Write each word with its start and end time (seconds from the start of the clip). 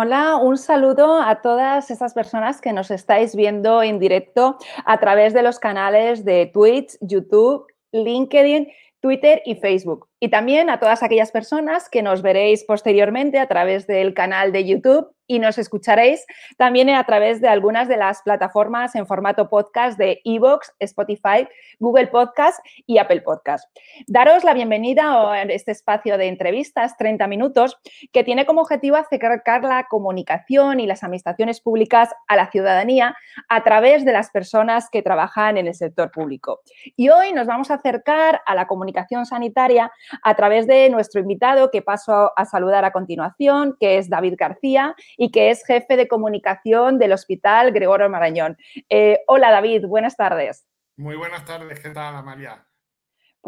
Hola, 0.00 0.36
un 0.36 0.56
saludo 0.56 1.20
a 1.20 1.42
todas 1.42 1.90
esas 1.90 2.14
personas 2.14 2.60
que 2.60 2.72
nos 2.72 2.92
estáis 2.92 3.34
viendo 3.34 3.82
en 3.82 3.98
directo 3.98 4.56
a 4.84 5.00
través 5.00 5.34
de 5.34 5.42
los 5.42 5.58
canales 5.58 6.24
de 6.24 6.46
Twitch, 6.46 6.96
YouTube, 7.00 7.66
LinkedIn, 7.90 8.68
Twitter 9.00 9.42
y 9.44 9.56
Facebook. 9.56 10.07
Y 10.20 10.30
también 10.30 10.68
a 10.68 10.80
todas 10.80 11.02
aquellas 11.02 11.30
personas 11.30 11.88
que 11.88 12.02
nos 12.02 12.22
veréis 12.22 12.64
posteriormente 12.64 13.38
a 13.38 13.46
través 13.46 13.86
del 13.86 14.14
canal 14.14 14.52
de 14.52 14.64
YouTube 14.64 15.14
y 15.28 15.38
nos 15.38 15.58
escucharéis 15.58 16.26
también 16.56 16.88
a 16.88 17.04
través 17.04 17.40
de 17.40 17.48
algunas 17.48 17.86
de 17.86 17.98
las 17.98 18.22
plataformas 18.22 18.94
en 18.94 19.06
formato 19.06 19.48
podcast 19.48 19.98
de 19.98 20.20
Evox, 20.24 20.74
Spotify, 20.80 21.46
Google 21.78 22.06
Podcast 22.08 22.58
y 22.86 22.96
Apple 22.98 23.20
Podcast. 23.20 23.68
Daros 24.06 24.42
la 24.42 24.54
bienvenida 24.54 25.30
a 25.30 25.42
este 25.42 25.72
espacio 25.72 26.16
de 26.16 26.28
entrevistas, 26.28 26.96
30 26.96 27.26
minutos, 27.26 27.78
que 28.10 28.24
tiene 28.24 28.46
como 28.46 28.62
objetivo 28.62 28.96
acercar 28.96 29.62
la 29.62 29.86
comunicación 29.88 30.80
y 30.80 30.86
las 30.86 31.04
administraciones 31.04 31.60
públicas 31.60 32.08
a 32.26 32.34
la 32.34 32.50
ciudadanía 32.50 33.14
a 33.50 33.62
través 33.62 34.06
de 34.06 34.12
las 34.12 34.30
personas 34.30 34.88
que 34.90 35.02
trabajan 35.02 35.58
en 35.58 35.66
el 35.66 35.74
sector 35.74 36.10
público. 36.10 36.62
Y 36.96 37.10
hoy 37.10 37.34
nos 37.34 37.46
vamos 37.46 37.70
a 37.70 37.74
acercar 37.74 38.40
a 38.46 38.54
la 38.54 38.66
comunicación 38.66 39.26
sanitaria 39.26 39.92
a 40.22 40.34
través 40.34 40.66
de 40.66 40.88
nuestro 40.90 41.20
invitado 41.20 41.70
que 41.70 41.82
paso 41.82 42.32
a 42.36 42.44
saludar 42.44 42.84
a 42.84 42.92
continuación, 42.92 43.76
que 43.80 43.98
es 43.98 44.08
David 44.08 44.34
García 44.38 44.94
y 45.16 45.30
que 45.30 45.50
es 45.50 45.64
jefe 45.64 45.96
de 45.96 46.08
comunicación 46.08 46.98
del 46.98 47.12
Hospital 47.12 47.72
Gregorio 47.72 48.08
Marañón. 48.08 48.56
Eh, 48.88 49.20
hola 49.26 49.50
David, 49.50 49.86
buenas 49.86 50.16
tardes. 50.16 50.66
Muy 50.96 51.16
buenas 51.16 51.44
tardes, 51.44 51.80
¿qué 51.80 51.90
tal 51.90 52.16
Amalia? 52.16 52.67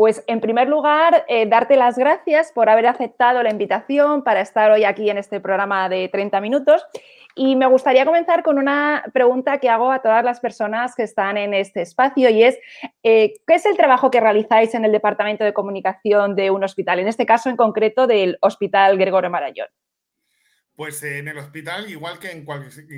Pues 0.00 0.24
en 0.28 0.40
primer 0.40 0.66
lugar, 0.66 1.26
eh, 1.28 1.44
darte 1.46 1.76
las 1.76 1.98
gracias 1.98 2.52
por 2.52 2.70
haber 2.70 2.86
aceptado 2.86 3.42
la 3.42 3.50
invitación 3.50 4.24
para 4.24 4.40
estar 4.40 4.70
hoy 4.70 4.84
aquí 4.84 5.10
en 5.10 5.18
este 5.18 5.40
programa 5.40 5.90
de 5.90 6.08
30 6.08 6.40
minutos 6.40 6.82
y 7.34 7.54
me 7.54 7.66
gustaría 7.66 8.06
comenzar 8.06 8.42
con 8.42 8.56
una 8.56 9.04
pregunta 9.12 9.58
que 9.58 9.68
hago 9.68 9.92
a 9.92 10.00
todas 10.00 10.24
las 10.24 10.40
personas 10.40 10.94
que 10.94 11.02
están 11.02 11.36
en 11.36 11.52
este 11.52 11.82
espacio 11.82 12.30
y 12.30 12.44
es, 12.44 12.58
eh, 13.02 13.34
¿qué 13.46 13.56
es 13.56 13.66
el 13.66 13.76
trabajo 13.76 14.10
que 14.10 14.20
realizáis 14.20 14.72
en 14.74 14.86
el 14.86 14.92
Departamento 14.92 15.44
de 15.44 15.52
Comunicación 15.52 16.34
de 16.34 16.50
un 16.50 16.64
hospital? 16.64 17.00
En 17.00 17.08
este 17.08 17.26
caso 17.26 17.50
en 17.50 17.58
concreto 17.58 18.06
del 18.06 18.38
Hospital 18.40 18.96
Gregorio 18.96 19.28
Marayón. 19.28 19.68
Pues 20.74 21.02
en 21.02 21.28
el 21.28 21.36
hospital, 21.36 21.90
igual 21.90 22.18
que 22.18 22.30
en, 22.30 22.46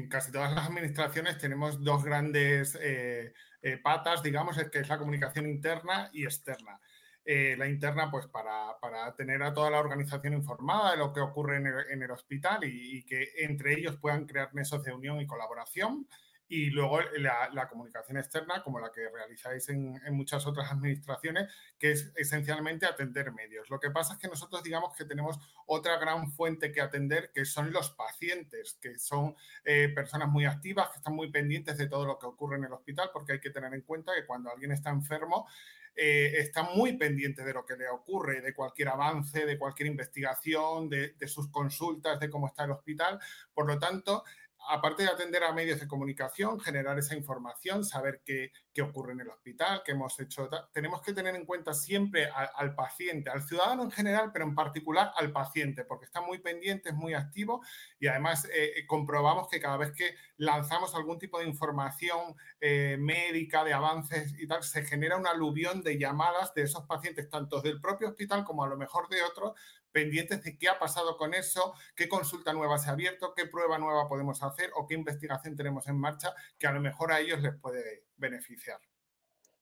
casi 0.08 0.30
todas 0.30 0.55
las 0.55 0.69
administraciones, 0.69 1.36
tenemos 1.36 1.83
dos 1.83 2.05
grandes 2.05 2.78
eh, 2.80 3.33
eh, 3.61 3.77
patas, 3.78 4.23
digamos, 4.23 4.56
que 4.70 4.78
es 4.78 4.89
la 4.89 4.98
comunicación 4.98 5.48
interna 5.48 6.08
y 6.12 6.23
externa. 6.23 6.78
Eh, 7.25 7.55
la 7.56 7.69
interna, 7.69 8.11
pues 8.11 8.27
para, 8.27 8.77
tener 9.17 9.42
a 9.42 9.55
toda 9.55 9.70
la 9.70 9.78
organización 9.78 10.34
informada 10.34 10.92
de 10.92 10.97
lo 10.97 11.12
que 11.12 11.20
ocurre 11.20 11.56
en 11.59 12.03
el, 12.03 12.11
hospital 12.11 12.64
y, 12.64 13.05
que 13.05 13.29
entre 13.39 13.75
ellos 13.75 13.97
puedan 13.97 14.27
crear 14.27 14.53
nexos 14.55 14.83
de 14.83 14.92
unión 14.92 15.20
y 15.20 15.27
colaboración. 15.27 16.09
Y 16.48 16.69
luego 16.69 17.01
la, 17.01 17.67
comunicación 17.69 18.19
externa, 18.19 18.62
como 18.62 18.79
la 18.79 18.92
que 18.92 19.09
realizáis 19.09 19.69
en, 19.70 19.98
muchas 20.11 20.47
otras 20.47 20.70
administraciones, 20.70 21.51
que 21.79 21.92
es 21.92 22.12
esencialmente 22.17 22.84
atender 22.84 23.33
medios. 23.33 23.70
Lo 23.70 23.81
que 23.81 23.91
pasa 23.91 24.14
es 24.14 24.19
que 24.19 24.29
nosotros 24.29 24.62
digamos 24.62 24.95
que 24.95 25.07
tenemos 25.07 25.39
otra 25.67 25.97
gran 25.98 26.31
fuente 26.33 26.70
que 26.70 26.83
atender, 26.83 27.31
que 27.33 27.47
son 27.47 27.73
los 27.73 27.92
pacientes, 27.92 28.77
que 28.83 28.98
son 28.98 29.35
eh, 29.64 29.91
personas 29.95 30.29
muy 30.29 30.45
activas, 30.45 30.91
que 30.91 30.96
están 30.96 31.14
muy 31.14 31.30
pendientes 31.30 31.79
de 31.79 31.86
todo 31.86 32.05
lo 32.05 32.19
que 32.19 32.27
ocurre 32.27 32.57
en 32.57 32.64
el 32.64 32.73
hospital, 32.73 33.11
porque 33.14 33.35
hay 33.35 33.41
que 33.41 33.51
tener 33.51 33.73
en 33.73 33.83
cuenta 33.83 34.13
que 34.14 34.27
cuando 34.27 34.51
alguien 34.51 34.73
está 34.73 34.91
enfermo, 34.91 35.46
eh, 35.95 36.33
está 36.39 36.63
muy 36.63 36.97
pendiente 36.97 37.45
de 37.45 37.53
lo 37.53 37.67
que 37.67 37.77
le 37.77 37.89
ocurre, 37.89 38.41
de 38.41 38.55
cualquier 38.55 38.89
avance, 38.89 39.45
de 39.45 39.58
cualquier 39.58 39.89
investigación, 39.89 40.89
de, 40.89 41.14
sus 41.27 41.48
consultas, 41.48 42.19
de 42.19 42.30
cómo 42.30 42.47
está 42.47 42.64
el 42.64 42.70
hospital. 42.70 43.19
Por 43.53 43.67
lo 43.67 43.79
tanto, 43.79 44.25
aparte 44.68 45.02
de 45.02 45.08
atender 45.08 45.42
a 45.45 45.52
medios 45.52 45.80
de 45.80 45.89
comunicación, 45.89 46.61
generar 46.61 46.98
esa 46.98 47.14
información, 47.14 47.84
saber 47.84 48.23
qué, 48.24 48.52
ocurre 48.83 49.12
en 49.12 49.20
el 49.20 49.28
hospital, 49.28 49.83
qué 49.84 49.92
hemos 49.92 50.18
hecho, 50.18 50.48
tenemos 50.73 51.02
que 51.02 51.12
tener 51.12 51.34
en 51.36 51.45
cuenta 51.45 51.74
siempre 51.74 52.28
al, 52.30 52.74
paciente, 52.74 53.30
al 53.30 53.42
ciudadano 53.42 53.84
en 53.84 53.90
general, 53.90 54.30
pero 54.33 54.45
en 54.45 54.55
particular 54.55 55.12
al 55.17 55.30
paciente, 55.30 55.84
porque 55.84 56.06
está 56.06 56.20
muy 56.20 56.39
pendiente, 56.39 56.89
es 56.89 56.95
muy 56.95 57.14
activo 57.14 57.62
y 58.01 58.06
además 58.06 58.46
eh, 58.46 58.72
eh, 58.77 58.86
comprobamos 58.86 59.48
que 59.48 59.61
cada 59.61 59.77
vez 59.77 59.92
que 59.92 60.14
lanzamos 60.36 60.95
algún 60.95 61.18
tipo 61.18 61.39
de 61.39 61.46
información 61.46 62.34
eh, 62.61 62.96
médica, 62.98 63.62
de 63.62 63.72
avances 63.72 64.34
y 64.39 64.46
tal, 64.46 64.62
se 64.62 64.84
genera 64.84 65.17
un 65.17 65.27
aluvión 65.27 65.83
de 65.83 65.98
llamadas 65.98 66.55
de 66.55 66.62
esos 66.62 66.84
pacientes, 66.86 67.28
tanto 67.28 67.61
del 67.61 67.80
propio 67.80 68.08
hospital 68.08 68.45
como 68.45 68.64
a 68.64 68.68
lo 68.68 68.77
mejor 68.77 69.08
de 69.08 69.22
otros, 69.22 69.52
pendientes 69.92 70.42
de 70.42 70.58
qué 70.58 70.69
ha 70.69 70.79
pasado 70.79 71.17
con 71.17 71.35
eso, 71.35 71.75
qué 71.95 72.08
consulta 72.08 72.53
nueva 72.53 72.79
se 72.79 72.91
ha 72.91 72.92
abierto, 72.92 73.35
qué 73.35 73.47
prueba 73.47 73.79
nueva 73.79 74.08
podemos 74.08 74.42
hacer 74.42 74.70
o 74.75 74.86
qué 74.86 74.95
investigación 74.95 75.57
tenemos 75.57 75.86
en 75.89 75.98
marcha 75.98 76.35
que 76.58 76.67
a 76.67 76.73
lo 76.73 76.80
mejor 76.80 77.13
a 77.13 77.20
ellos 77.20 77.41
les 77.41 77.55
puede 77.55 78.05
beneficiar. 78.17 78.79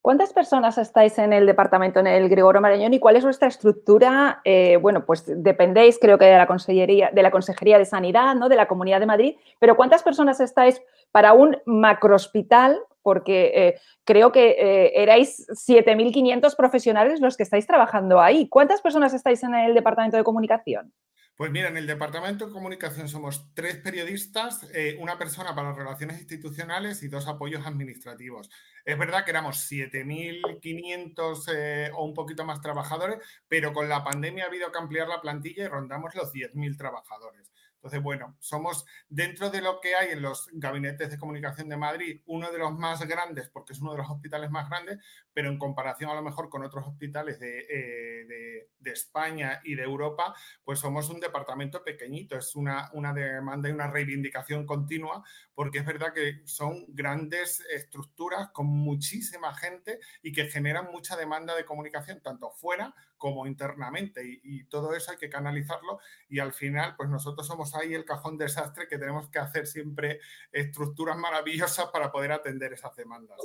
¿Cuántas 0.03 0.33
personas 0.33 0.79
estáis 0.79 1.19
en 1.19 1.35
el 1.35 1.45
departamento, 1.45 2.01
en 2.01 2.07
el 2.07 2.31
Gregorio 2.31 2.63
Marañón, 2.63 2.95
y 2.95 3.01
cuál 3.01 3.17
es 3.17 3.25
vuestra 3.25 3.49
estructura? 3.49 4.41
Eh, 4.45 4.79
bueno, 4.79 5.05
pues 5.05 5.25
dependéis, 5.27 5.99
creo 6.01 6.17
que 6.17 6.25
de 6.25 6.39
la 6.39 6.47
Consellería, 6.47 7.11
de 7.13 7.23
la 7.23 7.31
Consejería 7.31 7.77
de 7.77 7.85
Sanidad, 7.85 8.35
¿no? 8.35 8.49
De 8.49 8.57
la 8.57 8.67
Comunidad 8.67 9.01
de 9.01 9.05
Madrid, 9.05 9.37
pero 9.59 9.77
¿cuántas 9.77 10.03
personas 10.03 10.41
estáis 10.41 10.81
para 11.13 11.35
un 11.35 11.59
macrohospital 11.67 12.81
porque 13.03 13.53
eh, 13.55 13.81
creo 14.05 14.33
que 14.33 14.51
eh, 14.51 15.03
erais 15.03 15.47
7.500 15.49 16.57
profesionales 16.57 17.21
los 17.21 17.37
que 17.37 17.43
estáis 17.43 17.67
trabajando 17.67 18.21
ahí. 18.21 18.49
¿Cuántas 18.49 18.81
personas 18.81 19.13
estáis 19.15 19.43
en 19.43 19.55
el 19.55 19.75
departamento 19.75 20.17
de 20.17 20.25
comunicación? 20.25 20.93
Pues 21.37 21.51
mira, 21.51 21.69
en 21.69 21.77
el 21.79 21.87
departamento 21.87 22.47
de 22.47 22.53
comunicación 22.53 23.09
somos 23.09 23.55
tres 23.55 23.77
periodistas, 23.77 24.69
eh, 24.75 24.99
una 25.01 25.17
persona 25.17 25.55
para 25.55 25.73
relaciones 25.73 26.19
institucionales 26.19 27.03
y 27.03 27.09
dos 27.09 27.27
apoyos 27.29 27.67
administrativos. 27.67 28.51
Es 28.85 28.99
verdad 28.99 29.25
que 29.25 29.31
éramos 29.31 29.57
7.500 29.71 31.93
o 31.95 32.05
un 32.05 32.13
poquito 32.13 32.45
más 32.45 32.61
trabajadores, 32.61 33.21
pero 33.49 33.73
con 33.73 33.89
la 33.89 34.05
pandemia 34.05 34.45
ha 34.45 34.49
habido 34.49 34.71
que 34.71 34.79
ampliar 34.79 35.09
la 35.09 35.23
plantilla 35.23 35.65
y 35.65 35.69
rondamos 35.69 36.15
los 36.15 36.31
10.000 36.31 36.77
trabajadores. 36.77 37.50
Entonces, 37.81 38.03
bueno, 38.03 38.37
somos 38.41 38.85
dentro 39.09 39.49
de 39.49 39.63
lo 39.63 39.81
que 39.81 39.95
hay 39.95 40.11
en 40.11 40.21
los 40.21 40.51
gabinetes 40.53 41.11
de 41.11 41.17
comunicación 41.17 41.71
de 41.71 41.79
Madrid, 41.79 42.21
uno 42.27 42.53
de 42.53 42.59
los 42.59 42.77
más 42.77 43.01
grandes, 43.09 43.49
porque 43.49 43.73
es 43.73 43.81
uno 43.81 43.93
de 43.93 43.99
los 43.99 44.11
hospitales 44.11 44.51
más 44.51 44.69
grandes, 44.69 44.99
pero 45.33 45.49
en 45.49 45.59
comparación 45.59 46.11
a 46.11 46.15
lo 46.15 46.21
mejor 46.21 46.51
con 46.51 46.63
otros 46.63 46.87
hospitales 46.87 47.41
de, 47.41 47.67
eh, 47.71 48.69
España 48.85 49.61
y 49.65 49.77
de 49.77 49.85
Europa, 49.85 50.35
pues 50.65 50.81
somos 50.81 51.09
un 51.09 51.21
departamento 51.21 51.83
pequeñito. 51.83 52.37
Es 52.37 52.55
una, 52.55 52.91
una 52.93 53.15
demanda 53.15 53.69
y 53.69 53.73
una 53.73 53.91
reivindicación 53.91 54.67
continua, 54.67 55.25
porque 55.55 55.79
es 55.79 55.87
verdad 55.87 56.13
que 56.13 56.43
son 56.45 56.85
grandes 56.89 57.61
estructuras 57.73 58.51
con 58.51 58.67
muchísima 58.67 59.55
gente 59.55 60.01
y 60.23 60.33
que 60.33 60.49
generan 60.49 60.91
mucha 60.91 61.17
demanda 61.17 61.55
de 61.55 61.65
comunicación, 61.65 62.21
tanto 62.21 62.51
fuera 62.51 62.95
como 63.17 63.47
internamente. 63.47 64.23
Y 64.43 64.65
todo 64.65 64.95
eso 64.95 65.13
hay 65.13 65.19
que 65.19 65.31
canalizarlo 65.31 66.01
y 66.29 66.41
al 66.41 66.53
final, 66.53 66.97
pues 66.97 67.09
nosotros 67.09 67.47
somos 67.47 67.70
ahí 67.75 67.95
el 67.95 68.05
cajón 68.05 68.37
desastre 68.39 68.89
que 68.89 68.99
tenemos 68.99 69.29
que 69.29 69.39
hacer 69.39 69.67
siempre 69.67 70.21
estructuras 70.53 71.17
maravillosas 71.17 71.87
para 71.87 72.11
poder 72.11 72.33
atender 72.33 72.73
esas 72.73 72.95
demandas. 72.97 73.39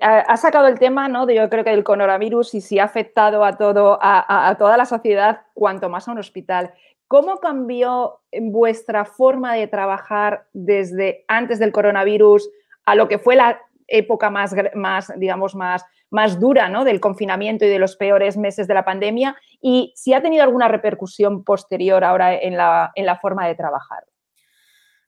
Ha 0.00 0.36
sacado 0.36 0.68
el 0.68 0.78
tema, 0.78 1.08
¿no? 1.08 1.28
Yo 1.28 1.50
creo 1.50 1.64
que 1.64 1.72
el 1.72 1.82
coronavirus 1.82 2.54
y 2.54 2.60
si 2.60 2.78
ha 2.78 2.84
afectado 2.84 3.44
a 3.44 3.56
todo, 3.56 3.98
a, 4.00 4.54
toda 4.58 4.76
la 4.76 4.86
sociedad, 4.86 5.42
cuanto 5.54 5.88
más 5.88 6.06
a 6.06 6.12
un 6.12 6.18
hospital. 6.18 6.72
¿Cómo 7.08 7.38
cambió 7.38 8.20
vuestra 8.32 9.04
forma 9.04 9.54
de 9.54 9.66
trabajar 9.66 10.46
desde 10.52 11.24
antes 11.26 11.58
del 11.58 11.72
coronavirus 11.72 12.48
a 12.84 12.94
lo 12.94 13.08
que 13.08 13.18
fue 13.18 13.34
la 13.34 13.60
época 13.88 14.30
más, 14.30 14.54
más 14.74 15.12
digamos, 15.16 15.54
más, 15.56 15.84
más 16.10 16.38
dura 16.40 16.68
¿no? 16.68 16.84
del 16.84 17.00
confinamiento 17.00 17.64
y 17.64 17.68
de 17.68 17.78
los 17.78 17.96
peores 17.96 18.36
meses 18.36 18.68
de 18.68 18.74
la 18.74 18.84
pandemia 18.84 19.36
y 19.60 19.92
si 19.96 20.14
ha 20.14 20.22
tenido 20.22 20.44
alguna 20.44 20.68
repercusión 20.68 21.44
posterior 21.44 22.04
ahora 22.04 22.34
en 22.34 22.56
la, 22.56 22.92
en 22.94 23.06
la 23.06 23.18
forma 23.18 23.46
de 23.46 23.54
trabajar. 23.54 24.04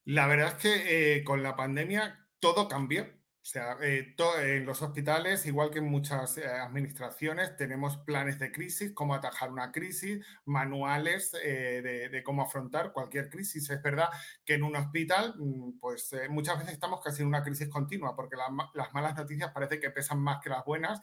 La 0.05 0.27
verdad 0.27 0.49
es 0.49 0.55
que 0.55 1.17
eh, 1.17 1.25
con 1.25 1.43
la 1.43 1.55
pandemia 1.55 2.27
todo 2.41 2.69
cambió. 2.69 3.07
O 3.49 3.51
sea, 3.51 3.79
eh, 3.81 4.15
en 4.43 4.67
los 4.67 4.83
hospitales, 4.83 5.47
igual 5.47 5.71
que 5.71 5.79
en 5.79 5.87
muchas 5.87 6.37
eh, 6.37 6.47
administraciones, 6.47 7.57
tenemos 7.57 7.97
planes 7.97 8.39
de 8.39 8.53
crisis, 8.53 8.93
cómo 8.93 9.15
atajar 9.15 9.51
una 9.51 9.73
crisis, 9.73 10.23
manuales 10.45 11.35
eh, 11.43 12.11
de, 12.13 12.23
cómo 12.23 12.43
afrontar 12.43 12.93
cualquier 12.93 13.31
crisis. 13.31 13.71
Es 13.71 13.83
verdad 13.83 14.11
que 14.45 14.53
en 14.53 14.65
un 14.65 14.77
hospital, 14.77 15.35
mm, 15.39 15.79
pues 15.81 16.15
muchas 16.29 16.59
veces 16.59 16.75
estamos 16.75 17.01
casi 17.03 17.23
en 17.23 17.29
una 17.29 17.43
crisis 17.43 17.71
continua, 17.71 18.15
porque 18.15 18.37
las 18.37 18.93
malas 18.93 19.17
noticias 19.17 19.51
parece 19.51 19.81
que 19.81 19.89
pesan 19.89 20.21
más 20.21 20.43
que 20.43 20.51
las 20.51 20.63
buenas. 20.67 21.01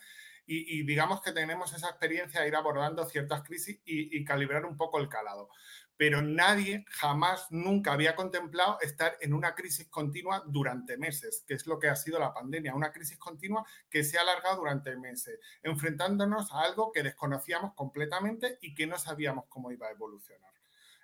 Y, 0.48 0.84
digamos 0.84 1.22
que 1.22 1.32
tenemos 1.32 1.74
esa 1.74 1.90
experiencia 1.90 2.42
de 2.42 2.48
ir 2.48 2.56
abordando 2.56 3.04
ciertas 3.06 3.42
crisis 3.42 3.82
y 3.84 4.24
calibrar 4.24 4.66
un 4.66 4.78
poco 4.78 5.00
el 5.00 5.10
calado 5.10 5.50
pero 5.98 6.22
nadie 6.22 6.86
jamás, 6.90 7.48
nunca 7.52 7.94
había 7.94 8.16
contemplado 8.16 8.78
estar 8.82 9.18
en 9.22 9.34
una 9.34 9.56
crisis 9.56 9.88
continua 9.88 10.44
durante 10.46 10.98
meses, 10.98 11.44
que 11.48 11.54
es 11.54 11.66
lo 11.68 11.80
que 11.80 11.88
ha 11.88 11.96
sido 11.96 12.20
la 12.20 12.34
pandemia, 12.34 12.76
una 12.76 12.92
crisis 12.92 13.18
continua 13.18 13.66
que 13.90 14.04
se 14.04 14.18
ha 14.18 14.22
alargado 14.22 14.58
durante 14.58 14.96
meses, 14.98 15.40
enfrentándonos 15.64 16.52
a 16.52 16.62
algo 16.62 16.92
que 16.92 17.04
desconocíamos 17.04 17.74
completamente 17.76 18.58
y 18.62 18.76
que 18.76 18.88
no 18.88 18.98
sabíamos 18.98 19.46
cómo 19.48 19.72
iba 19.72 19.88
a 19.88 19.92
evolucionar. 19.92 20.52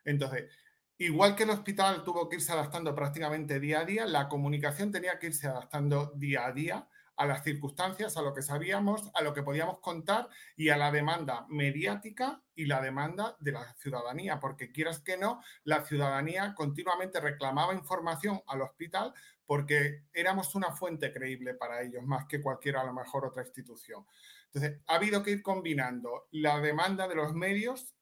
Entonces, 0.04 0.52
igual 0.98 1.36
que 1.36 1.44
el 1.44 1.52
hospital 1.52 2.04
tuvo 2.04 2.28
que 2.28 2.36
irse 2.36 2.52
adaptando 2.52 2.94
prácticamente 2.94 3.60
día 3.60 3.80
a 3.80 3.86
día, 3.86 4.06
la 4.06 4.28
comunicación 4.28 4.92
tenía 4.92 5.20
que 5.20 5.28
irse 5.28 5.48
adaptando 5.48 6.12
día 6.16 6.46
a 6.46 6.52
día 6.52 6.88
a 7.22 7.26
las 7.28 7.44
circunstancias, 7.44 8.18
a 8.18 8.24
lo 8.24 8.34
que 8.34 8.42
sabíamos, 8.42 9.12
a 9.14 9.22
lo 9.22 9.32
que 9.32 9.44
podíamos 9.44 9.78
contar 9.80 10.28
y 10.56 10.70
a 10.70 10.78
la 10.78 10.92
demanda 10.92 11.46
mediática 11.50 12.42
y 12.56 12.66
la 12.66 12.82
demanda 12.82 13.38
de 13.40 13.52
la 13.52 13.76
ciudadanía, 13.76 14.40
porque 14.40 14.72
quieras 14.72 15.02
que 15.02 15.18
no, 15.18 15.40
la 15.64 15.86
ciudadanía 15.86 16.56
continuamente 16.56 17.20
reclamaba 17.20 17.76
información 17.76 18.42
al 18.48 18.64
hospital 18.64 19.14
porque 19.46 20.06
éramos 20.14 20.56
una 20.56 20.72
fuente 20.72 21.14
creíble 21.14 21.54
para 21.54 21.84
ellos, 21.84 22.04
más 22.04 22.26
que 22.26 22.42
cualquier 22.42 22.78
a 22.78 22.86
lo 22.86 22.94
mejor 22.94 23.24
otra 23.24 23.44
institución. 23.44 24.04
Entonces, 24.46 24.82
ha 24.88 24.96
habido 24.96 25.22
que 25.22 25.32
ir 25.32 25.44
combinando 25.44 26.28
la 26.32 26.60
demanda 26.60 27.08
de 27.08 27.16
los 27.16 27.36
medios 27.36 27.94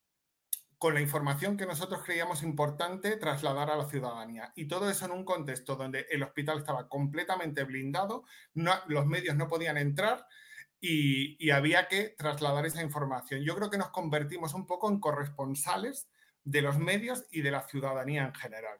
con 0.79 0.93
la 0.93 1.01
información 1.01 1.57
que 1.57 1.65
nosotros 1.65 2.01
creíamos 2.05 2.41
importante 2.41 3.17
trasladar 3.17 3.69
a 3.69 3.75
la 3.75 3.89
ciudadanía. 3.89 4.53
Y 4.55 4.69
todo 4.69 4.89
eso 4.89 5.05
en 5.05 5.11
un 5.11 5.25
contexto 5.25 5.75
donde 5.75 6.07
el 6.09 6.23
hospital 6.23 6.59
estaba 6.59 6.87
completamente 6.87 7.65
blindado, 7.65 8.23
los 8.53 9.05
medios 9.05 9.35
no 9.35 9.49
podían 9.49 9.77
entrar 9.77 10.25
y, 10.79 11.49
había 11.51 11.89
que 11.89 12.15
trasladar 12.17 12.65
esa 12.65 12.81
información. 12.81 13.41
Yo 13.41 13.57
creo 13.57 13.69
que 13.69 13.77
nos 13.77 13.89
convertimos 13.89 14.53
un 14.53 14.65
poco 14.65 14.89
en 14.89 15.01
corresponsales 15.01 16.09
de 16.45 16.61
los 16.61 16.79
medios 16.79 17.25
y 17.29 17.41
de 17.41 17.51
la 17.51 17.67
ciudadanía 17.67 18.23
en 18.23 18.33
general. 18.33 18.79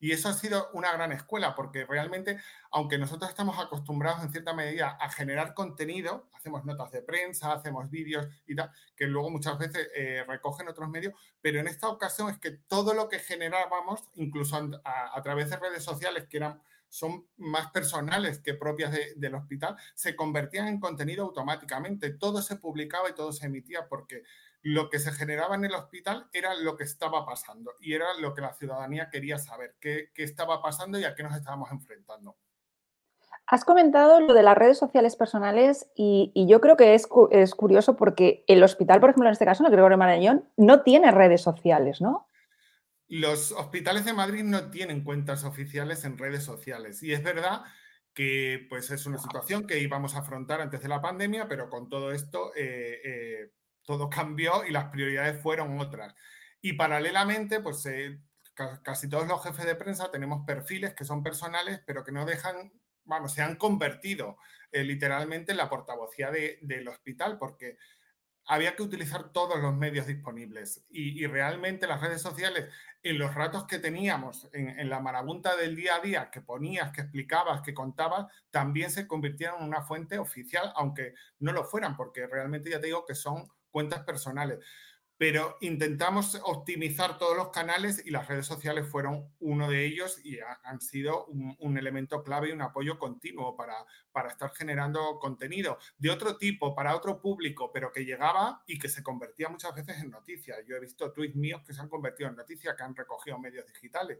Y 0.00 0.12
eso 0.12 0.28
ha 0.28 0.32
sido 0.32 0.70
una 0.72 0.92
gran 0.92 1.12
escuela, 1.12 1.54
porque 1.54 1.84
realmente, 1.84 2.38
aunque 2.70 2.98
nosotros 2.98 3.30
estamos 3.30 3.58
acostumbrados 3.58 4.22
en 4.22 4.30
cierta 4.30 4.54
medida 4.54 4.96
a 5.00 5.10
generar 5.10 5.54
contenido, 5.54 6.28
hacemos 6.34 6.64
notas 6.64 6.92
de 6.92 7.02
prensa, 7.02 7.52
hacemos 7.52 7.90
vídeos 7.90 8.26
y 8.46 8.54
tal, 8.54 8.70
que 8.96 9.06
luego 9.06 9.30
muchas 9.30 9.58
veces 9.58 9.88
eh, 9.94 10.24
recogen 10.26 10.68
otros 10.68 10.88
medios, 10.88 11.14
pero 11.40 11.58
en 11.58 11.66
esta 11.66 11.88
ocasión 11.88 12.30
es 12.30 12.38
que 12.38 12.52
todo 12.52 12.94
lo 12.94 13.08
que 13.08 13.18
generábamos, 13.18 14.04
incluso 14.14 14.56
a, 14.84 15.22
través 15.22 15.50
de 15.50 15.56
redes 15.56 15.82
sociales 15.82 16.26
que 16.28 16.36
eran 16.36 16.62
son 16.90 17.26
más 17.36 17.70
personales 17.70 18.38
que 18.38 18.54
propias 18.54 18.96
del 19.16 19.34
hospital, 19.34 19.76
se 19.94 20.16
convertían 20.16 20.68
en 20.68 20.80
contenido 20.80 21.24
automáticamente. 21.24 22.14
Todo 22.14 22.40
se 22.40 22.56
publicaba 22.56 23.10
y 23.10 23.14
todo 23.14 23.30
se 23.32 23.44
emitía 23.44 23.88
porque 23.88 24.22
lo 24.62 24.90
que 24.90 24.98
se 24.98 25.12
generaba 25.12 25.54
en 25.54 25.64
el 25.64 25.74
hospital 25.74 26.28
era 26.32 26.54
lo 26.54 26.76
que 26.76 26.84
estaba 26.84 27.24
pasando 27.24 27.72
y 27.80 27.94
era 27.94 28.06
lo 28.20 28.34
que 28.34 28.40
la 28.40 28.54
ciudadanía 28.54 29.08
quería 29.10 29.38
saber, 29.38 29.76
qué, 29.80 30.10
estaba 30.16 30.60
pasando 30.62 30.98
y 30.98 31.04
a 31.04 31.14
qué 31.14 31.22
nos 31.22 31.36
estábamos 31.36 31.70
enfrentando. 31.70 32.36
Has 33.46 33.64
comentado 33.64 34.20
lo 34.20 34.34
de 34.34 34.42
las 34.42 34.58
redes 34.58 34.78
sociales 34.78 35.16
personales 35.16 35.90
y, 35.94 36.32
yo 36.46 36.60
creo 36.60 36.76
que 36.76 36.94
es, 36.94 37.08
es, 37.30 37.54
curioso 37.54 37.96
porque 37.96 38.44
el 38.46 38.62
hospital, 38.62 39.00
por 39.00 39.10
ejemplo, 39.10 39.28
en 39.28 39.32
este 39.32 39.46
caso, 39.46 39.64
el 39.64 39.72
Gregorio 39.72 39.96
Marañón, 39.96 40.48
no 40.56 40.82
tiene 40.82 41.10
redes 41.10 41.40
sociales, 41.40 42.00
¿no? 42.00 42.26
Los 43.06 43.52
hospitales 43.52 44.04
de 44.04 44.12
Madrid 44.12 44.44
no 44.44 44.70
tienen 44.70 45.02
cuentas 45.02 45.44
oficiales 45.44 46.04
en 46.04 46.18
redes 46.18 46.44
sociales 46.44 47.02
y 47.02 47.14
es 47.14 47.22
verdad 47.22 47.62
que 48.12 48.66
pues 48.68 48.90
es 48.90 49.06
una 49.06 49.16
situación 49.16 49.66
que 49.66 49.78
íbamos 49.78 50.14
a 50.14 50.18
afrontar 50.18 50.60
antes 50.60 50.82
de 50.82 50.88
la 50.88 51.00
pandemia, 51.00 51.48
pero 51.48 51.70
con 51.70 51.88
todo 51.88 52.12
esto 52.12 52.52
eh, 52.54 53.00
eh, 53.04 53.52
todo 53.88 54.10
cambió 54.10 54.66
y 54.66 54.70
las 54.70 54.90
prioridades 54.90 55.40
fueron 55.40 55.80
otras. 55.80 56.14
Y 56.60 56.74
paralelamente, 56.74 57.60
pues 57.60 57.86
eh, 57.86 58.20
casi 58.82 59.08
todos 59.08 59.26
los 59.26 59.42
jefes 59.42 59.64
de 59.64 59.76
prensa 59.76 60.10
tenemos 60.10 60.44
perfiles 60.44 60.92
que 60.92 61.06
son 61.06 61.22
personales, 61.22 61.80
pero 61.86 62.04
que 62.04 62.12
no 62.12 62.26
dejan, 62.26 62.70
vamos, 63.04 63.32
se 63.32 63.40
han 63.40 63.56
convertido 63.56 64.36
eh, 64.72 64.84
literalmente 64.84 65.52
en 65.52 65.56
la 65.56 65.70
portavocía 65.70 66.30
del 66.30 66.86
hospital, 66.86 67.38
porque 67.38 67.78
había 68.44 68.76
que 68.76 68.82
utilizar 68.82 69.32
todos 69.32 69.58
los 69.58 69.74
medios 69.74 70.06
disponibles. 70.06 70.84
Y, 70.90 71.26
realmente 71.26 71.86
las 71.86 72.02
redes 72.02 72.20
sociales, 72.20 72.66
en 73.02 73.18
los 73.18 73.34
ratos 73.34 73.66
que 73.66 73.78
teníamos, 73.78 74.50
en, 74.52 74.68
en, 74.68 74.90
la 74.90 75.00
marabunta 75.00 75.56
del 75.56 75.74
día 75.76 75.96
a 75.96 76.00
día, 76.00 76.30
que 76.30 76.42
ponías, 76.42 76.92
que 76.92 77.00
explicabas, 77.00 77.62
que 77.62 77.72
contabas, 77.72 78.26
también 78.50 78.90
se 78.90 79.06
convirtieron 79.06 79.62
en 79.62 79.68
una 79.68 79.80
fuente 79.80 80.18
oficial, 80.18 80.74
aunque 80.76 81.14
no 81.38 81.52
lo 81.52 81.64
fueran, 81.64 81.96
porque 81.96 82.26
realmente 82.26 82.68
ya 82.68 82.80
te 82.80 82.88
digo 82.88 83.06
que 83.06 83.14
son 83.14 83.48
cuentas 83.78 84.02
personales. 84.02 84.58
Pero 85.16 85.56
intentamos 85.60 86.40
optimizar 86.44 87.16
todos 87.16 87.36
los 87.36 87.50
canales 87.50 88.04
y 88.04 88.10
las 88.10 88.26
redes 88.26 88.46
sociales 88.46 88.88
fueron 88.88 89.32
uno 89.38 89.70
de 89.70 89.84
ellos 89.84 90.18
y 90.24 90.38
han 90.64 90.80
sido 90.80 91.26
un, 91.26 91.78
elemento 91.78 92.24
clave 92.24 92.48
y 92.48 92.52
un 92.52 92.62
apoyo 92.62 92.98
continuo 92.98 93.56
para, 93.56 93.84
para 94.10 94.30
estar 94.30 94.50
generando 94.52 95.18
contenido 95.20 95.78
de 95.96 96.10
otro 96.10 96.36
tipo, 96.36 96.74
para 96.74 96.96
otro 96.96 97.20
público, 97.20 97.70
pero 97.72 97.92
que 97.92 98.04
llegaba 98.04 98.64
y 98.66 98.80
que 98.80 98.88
se 98.88 99.04
convertía 99.04 99.48
muchas 99.48 99.74
veces 99.76 100.02
en 100.02 100.10
noticias. 100.10 100.58
Yo 100.66 100.74
he 100.74 100.80
visto 100.80 101.12
tweets 101.12 101.36
míos 101.36 101.62
que 101.64 101.72
se 101.72 101.80
han 101.80 101.88
convertido 101.88 102.30
en 102.30 102.36
noticias, 102.36 102.74
que 102.76 102.82
han 102.82 102.96
recogido 102.96 103.38
medios 103.38 103.66
digitales. 103.66 104.18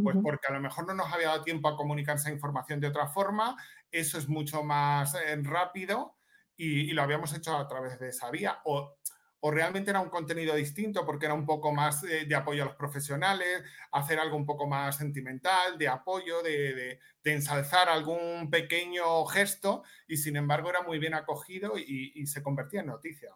Pues 0.00 0.16
porque 0.22 0.46
a 0.46 0.52
lo 0.52 0.60
mejor 0.60 0.86
no 0.86 0.94
nos 0.94 1.12
había 1.12 1.28
dado 1.28 1.42
tiempo 1.42 1.68
a 1.68 1.76
comunicar 1.76 2.16
esa 2.16 2.30
información 2.30 2.78
de 2.80 2.88
otra 2.88 3.08
forma, 3.08 3.56
eso 3.90 4.16
es 4.16 4.28
mucho 4.28 4.62
más 4.62 5.14
eh, 5.14 5.36
rápido 5.42 6.16
y, 6.56 6.92
lo 6.92 7.02
habíamos 7.02 7.34
hecho 7.34 7.56
a 7.56 7.66
través 7.66 7.98
de 7.98 8.08
esa 8.08 8.30
vía. 8.30 8.60
O, 8.64 8.96
o 9.44 9.50
realmente 9.50 9.90
era 9.90 10.00
un 10.00 10.08
contenido 10.08 10.54
distinto 10.54 11.04
porque 11.04 11.26
era 11.26 11.34
un 11.34 11.44
poco 11.44 11.72
más 11.72 12.04
eh, 12.04 12.26
de, 12.26 12.34
apoyo 12.34 12.62
a 12.62 12.66
los 12.66 12.76
profesionales, 12.76 13.64
hacer 13.90 14.20
algo 14.20 14.36
un 14.36 14.46
poco 14.46 14.68
más 14.68 14.96
sentimental, 14.96 15.76
de 15.78 15.88
apoyo, 15.88 16.42
de, 16.42 17.00
ensalzar 17.24 17.88
algún 17.88 18.50
pequeño 18.50 19.24
gesto 19.26 19.82
y 20.06 20.16
sin 20.16 20.36
embargo 20.36 20.70
era 20.70 20.82
muy 20.82 20.98
bien 20.98 21.14
acogido 21.14 21.76
y, 21.76 22.24
se 22.26 22.42
convertía 22.42 22.80
en 22.80 22.86
noticia. 22.86 23.34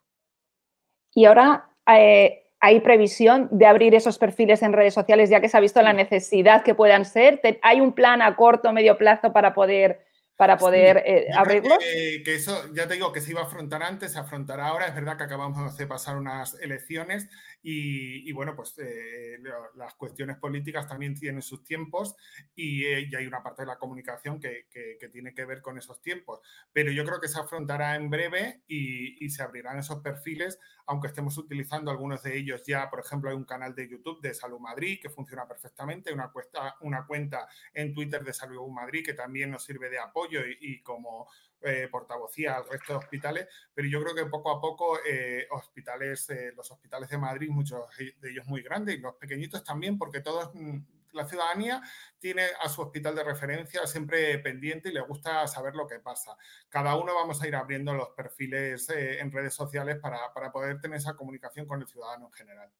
Y 1.13 1.25
ahora 1.25 1.71
eh, 1.93 2.53
hay 2.61 2.81
previsión 2.81 3.49
de 3.51 3.67
abrir 3.67 3.95
esos 3.97 4.17
perfiles 4.17 4.63
en 4.63 4.73
redes 4.73 4.95
sociales 4.95 5.29
ya 5.29 5.41
que 5.41 5.49
se 5.49 5.57
ha 5.57 5.61
visto 5.61 5.83
la 5.83 5.93
necesidad 5.93 6.63
que 6.63 6.77
puedan 6.77 7.05
ser. 7.05 7.41
¿Hay 7.63 7.81
un 7.81 7.93
plan 7.93 8.23
a 8.23 8.37
corto 8.37 8.69
o 8.69 8.73
medio 8.73 8.97
plazo 8.97 9.33
para 9.33 9.55
poder 9.55 10.06
para 10.37 10.59
poder 10.59 11.03
eh, 11.07 11.29
abrirlos. 11.35 11.79
Que, 11.79 12.35
eso, 12.35 12.73
ya 12.75 12.87
te 12.87 12.95
digo, 12.95 13.13
que 13.13 13.21
se 13.21 13.31
iba 13.31 13.41
a 13.41 13.45
afrontar 13.45 13.83
antes, 13.83 14.13
se 14.13 14.19
afrontará 14.19 14.69
ahora. 14.69 14.87
Es 14.87 14.95
verdad 14.95 15.17
que 15.17 15.25
acabamos 15.25 15.77
de 15.77 15.87
pasar 15.87 16.17
unas 16.17 16.61
elecciones 16.61 17.29
y, 17.69 18.31
bueno, 18.31 18.55
pues 18.55 18.79
eh, 18.79 19.39
las 19.75 19.95
cuestiones 19.95 20.37
políticas 20.37 20.87
también 20.87 21.15
tienen 21.15 21.43
sus 21.43 21.65
tiempos 21.65 22.15
y, 22.55 22.85
eh, 22.85 23.11
hay 23.19 23.27
una 23.27 23.43
parte 23.43 23.63
de 23.63 23.67
la 23.67 23.77
comunicación 23.77 24.39
que, 24.39 24.67
tiene 25.13 25.35
que 25.35 25.45
ver 25.45 25.63
con 25.63 25.77
esos 25.77 26.01
tiempos. 26.01 26.41
Pero 26.73 26.93
yo 26.93 27.05
creo 27.05 27.21
que 27.21 27.27
se 27.27 27.41
afrontará 27.41 27.97
en 27.97 28.09
breve 28.09 28.63
y, 28.69 29.25
y 29.25 29.31
se 29.31 29.43
abrirán 29.43 29.79
esos 29.79 30.01
perfiles, 30.01 30.61
aunque 30.87 31.09
estemos 31.09 31.37
utilizando 31.39 31.91
algunos 31.91 32.23
de 32.23 32.39
ellos 32.39 32.63
ya. 32.65 32.89
Por 32.89 33.01
ejemplo, 33.01 33.31
hay 33.31 33.37
un 33.37 33.45
canal 33.45 33.75
de 33.75 33.89
YouTube 33.89 34.21
de 34.21 34.33
Salud 34.33 34.61
Madrid 34.61 35.01
que 35.03 35.11
funciona 35.11 35.49
perfectamente, 35.49 36.13
una, 36.13 36.31
cuesta, 36.31 36.77
una 36.83 37.05
cuenta 37.05 37.49
en 37.75 37.93
Twitter 37.93 38.23
de 38.23 38.33
Salud 38.33 38.69
Madrid 38.69 39.05
que 39.05 39.15
también 39.15 39.51
nos 39.51 39.65
sirve 39.65 39.91
de 39.91 39.99
apoyo 39.99 40.41
y, 40.61 40.83
como 40.83 41.29
eh, 41.63 41.89
portavocía 41.91 42.57
al 42.57 42.69
resto 42.69 42.93
de 42.93 42.99
hospitales, 42.99 43.49
pero 43.75 43.89
yo 43.89 44.03
creo 44.03 44.15
que 44.15 44.27
poco 44.27 44.51
a 44.51 44.61
poco 44.61 44.99
eh, 45.07 45.47
hospitales, 45.51 46.29
eh, 46.31 46.53
los 46.55 46.71
hospitales 46.71 47.09
de 47.09 47.19
Madrid, 47.19 47.49
muchos 47.51 47.85
de 47.97 48.31
ellos 48.31 48.47
muy 48.47 48.63
grandes 48.63 48.97
y 48.97 48.99
los 48.99 49.15
pequeñitos 49.17 49.65
también, 49.65 49.99
porque 49.99 50.21
todos 50.21 50.55
mm, 50.55 50.79
la 51.13 51.27
ciudadanía 51.27 51.83
tiene 52.19 52.45
a 52.61 52.69
su 52.69 52.83
hospital 52.83 53.15
de 53.15 53.25
referencia 53.25 53.87
siempre 53.87 54.39
pendiente 54.39 54.91
y 54.91 54.93
le 54.93 55.01
gusta 55.01 55.47
saber 55.49 55.75
lo 55.75 55.87
que 55.87 55.99
pasa. 55.99 56.37
Cada 56.69 56.95
uno 56.97 57.15
vamos 57.15 57.43
a 57.43 57.49
ir 57.49 57.57
abriendo 57.57 57.95
los 57.95 58.11
perfiles 58.11 58.89
en 58.91 59.33
redes 59.33 59.55
sociales 59.55 59.99
para, 59.99 60.33
para 60.35 60.53
poder 60.53 60.81
tener 60.81 60.99
esa 60.99 61.17
comunicación 61.17 61.67
con 61.67 61.81
el 61.81 61.89
ciudadano 61.89 62.27
en 62.27 62.33
general 62.33 62.71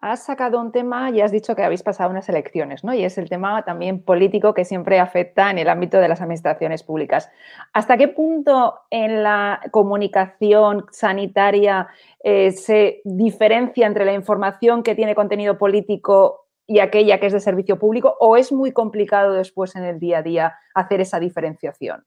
has 0.00 0.24
sacado 0.24 0.60
un 0.60 0.70
tema 0.70 1.10
y 1.10 1.20
has 1.20 1.32
dicho 1.32 1.56
que 1.56 1.62
habéis 1.62 1.82
pasado 1.82 2.10
unas 2.10 2.28
elecciones, 2.28 2.84
¿no? 2.84 2.92
Y 2.92 3.04
es 3.04 3.16
el 3.16 3.28
tema 3.28 3.64
también 3.64 4.02
político 4.02 4.52
que 4.52 4.64
siempre 4.64 5.00
afecta 5.00 5.50
en 5.50 5.58
el 5.58 5.68
ámbito 5.68 5.98
de 5.98 6.08
las 6.08 6.20
administraciones 6.20 6.82
públicas. 6.82 7.30
¿Hasta 7.72 7.96
qué 7.96 8.08
punto 8.08 8.80
en 8.90 9.22
la 9.22 9.60
comunicación 9.70 10.86
sanitaria 10.92 11.88
eh, 12.22 12.52
se 12.52 13.00
diferencia 13.04 13.86
entre 13.86 14.04
la 14.04 14.12
información 14.12 14.82
que 14.82 14.94
tiene 14.94 15.14
contenido 15.14 15.56
político 15.56 16.48
y 16.66 16.80
aquella 16.80 17.18
que 17.18 17.26
es 17.26 17.32
de 17.32 17.40
servicio 17.40 17.78
público? 17.78 18.16
¿O 18.20 18.36
es 18.36 18.52
muy 18.52 18.72
complicado 18.72 19.32
después 19.32 19.74
en 19.74 19.84
el 19.84 20.00
día 20.00 20.18
a 20.18 20.22
día 20.22 20.58
hacer 20.74 21.00
esa 21.00 21.18
diferenciación? 21.18 22.04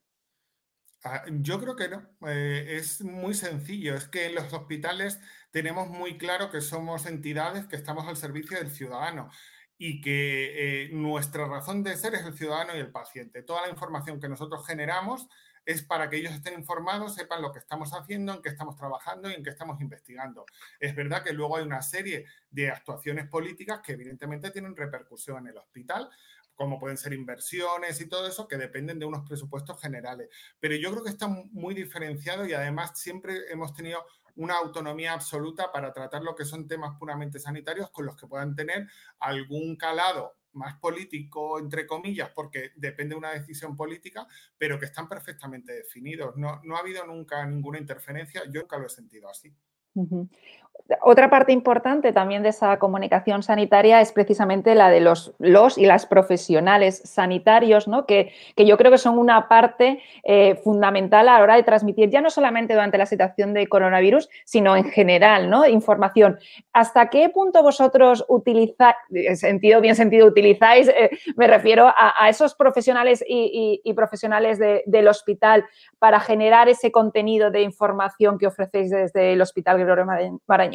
Ah, 1.04 1.24
yo 1.30 1.60
creo 1.60 1.76
que 1.76 1.90
no. 1.90 2.04
Eh, 2.28 2.78
es 2.78 3.02
muy 3.02 3.34
sencillo. 3.34 3.96
Es 3.96 4.08
que 4.08 4.26
en 4.26 4.36
los 4.36 4.52
hospitales 4.52 5.20
tenemos 5.58 5.90
muy 5.90 6.20
claro 6.20 6.52
que 6.52 6.62
somos 6.62 7.08
entidades 7.08 7.66
que 7.66 7.76
estamos 7.76 8.08
al 8.08 8.16
servicio 8.16 8.60
del 8.60 8.70
ciudadano 8.70 9.32
y 9.76 10.02
que 10.02 10.84
eh, 10.84 10.90
nuestra 10.94 11.48
razón 11.48 11.82
de 11.82 11.98
ser 11.98 12.14
es 12.14 12.28
el 12.28 12.38
ciudadano 12.38 12.76
y 12.76 12.80
el 12.80 12.92
paciente. 12.92 13.42
Toda 13.42 13.64
la 13.64 13.70
información 13.70 14.20
que 14.20 14.30
nosotros 14.30 14.68
generamos 14.68 15.28
es 15.66 15.82
para 15.82 16.12
que 16.12 16.18
ellos 16.18 16.32
estén 16.34 16.54
informados, 16.54 17.16
sepan 17.16 17.42
lo 17.42 17.52
que 17.52 17.58
estamos 17.58 17.90
haciendo, 17.94 18.36
en 18.36 18.44
qué 18.44 18.50
estamos 18.50 18.76
trabajando 18.76 19.32
y 19.32 19.34
en 19.34 19.44
qué 19.44 19.50
estamos 19.50 19.82
investigando. 19.82 20.46
Es 20.80 20.96
verdad 20.96 21.24
que 21.24 21.34
luego 21.34 21.58
hay 21.58 21.64
una 21.64 21.82
serie 21.82 22.28
de 22.52 22.70
actuaciones 22.70 23.28
políticas 23.28 23.80
que 23.84 23.94
evidentemente 23.94 24.52
tienen 24.52 24.76
repercusión 24.76 25.40
en 25.40 25.48
el 25.48 25.58
hospital, 25.58 26.08
como 26.54 26.78
pueden 26.78 26.98
ser 26.98 27.14
inversiones 27.14 28.00
y 28.00 28.08
todo 28.08 28.28
eso, 28.28 28.48
que 28.48 28.58
dependen 28.58 29.00
de 29.00 29.08
unos 29.08 29.28
presupuestos 29.28 29.82
generales. 29.82 30.30
Pero 30.60 30.76
yo 30.76 30.92
creo 30.92 31.04
que 31.04 31.10
está 31.10 31.28
muy 31.28 31.74
diferenciado 31.74 32.46
y 32.46 32.54
además 32.54 32.92
siempre 33.00 33.52
hemos 33.52 33.74
tenido 33.74 34.06
una 34.38 34.56
autonomía 34.56 35.14
absoluta 35.14 35.72
para 35.72 35.92
tratar 35.94 36.24
lo 36.24 36.36
que 36.36 36.46
son 36.46 36.68
temas 36.68 36.98
puramente 36.98 37.40
sanitarios 37.40 37.92
con 37.92 38.06
los 38.06 38.16
que 38.16 38.28
puedan 38.28 38.56
tener 38.56 38.88
algún 39.20 39.76
calado 39.76 40.38
más 40.54 40.76
político, 40.80 41.60
entre 41.60 41.86
comillas, 41.86 42.32
porque 42.34 42.72
depende 42.76 43.14
de 43.14 43.20
una 43.20 43.32
decisión 43.32 43.76
política, 43.76 44.28
pero 44.58 44.80
que 44.80 44.86
están 44.86 45.08
perfectamente 45.08 45.74
definidos. 45.74 46.36
No, 46.36 46.62
no 46.64 46.76
ha 46.76 46.80
habido 46.80 47.06
nunca 47.06 47.46
ninguna 47.46 47.80
interferencia, 47.80 48.44
yo 48.52 48.62
nunca 48.62 48.78
lo 48.78 48.88
he 48.88 48.90
sentido 48.90 49.30
así. 49.30 49.54
Otra 51.02 51.30
parte 51.30 51.52
importante 51.52 52.14
también 52.14 52.44
de 52.44 52.50
esa 52.50 52.80
comunicación 52.80 53.44
sanitaria 53.44 54.00
es 54.00 54.14
precisamente 54.14 54.74
la 54.74 54.90
de 54.90 55.02
los, 55.02 55.34
los 55.38 55.78
y 55.78 55.86
las 55.86 56.06
profesionales 56.06 57.02
sanitarios, 57.04 57.90
¿no? 57.90 58.06
que, 58.06 58.32
yo 58.56 58.78
creo 58.78 58.92
que 58.92 58.98
son 58.98 59.20
una 59.20 59.50
parte 59.50 60.02
eh, 60.24 60.56
fundamental 60.64 61.28
a 61.28 61.38
la 61.38 61.44
hora 61.44 61.56
de 61.56 61.64
transmitir, 61.64 62.10
ya 62.10 62.22
no 62.22 62.30
solamente 62.30 62.74
durante 62.74 62.98
la 62.98 63.06
situación 63.06 63.54
de 63.54 63.68
coronavirus, 63.68 64.30
sino 64.46 64.78
en 64.78 64.86
general, 64.86 65.50
¿no? 65.50 65.66
información. 65.68 66.40
¿Hasta 66.72 67.10
qué 67.10 67.30
punto 67.30 67.64
vosotros 67.64 68.24
utilizáis, 68.30 68.96
en 69.12 69.36
sentido, 69.36 69.82
bien 69.82 69.96
sentido, 69.96 70.26
utilizáis, 70.26 70.88
eh, 70.88 71.10
me 71.36 71.48
refiero 71.48 71.88
a, 71.88 72.30
esos 72.30 72.56
profesionales 72.56 73.24
y, 73.28 73.94
profesionales 73.94 74.60
del 74.60 75.08
hospital 75.08 75.66
para 76.00 76.20
generar 76.20 76.70
ese 76.70 76.92
contenido 76.92 77.52
de 77.52 77.62
información 77.62 78.38
que 78.38 78.48
ofrecéis 78.48 78.92
desde 78.92 79.34
el 79.34 79.42
Hospital 79.42 79.80
Gregorio 79.80 80.06
Marañón? 80.46 80.67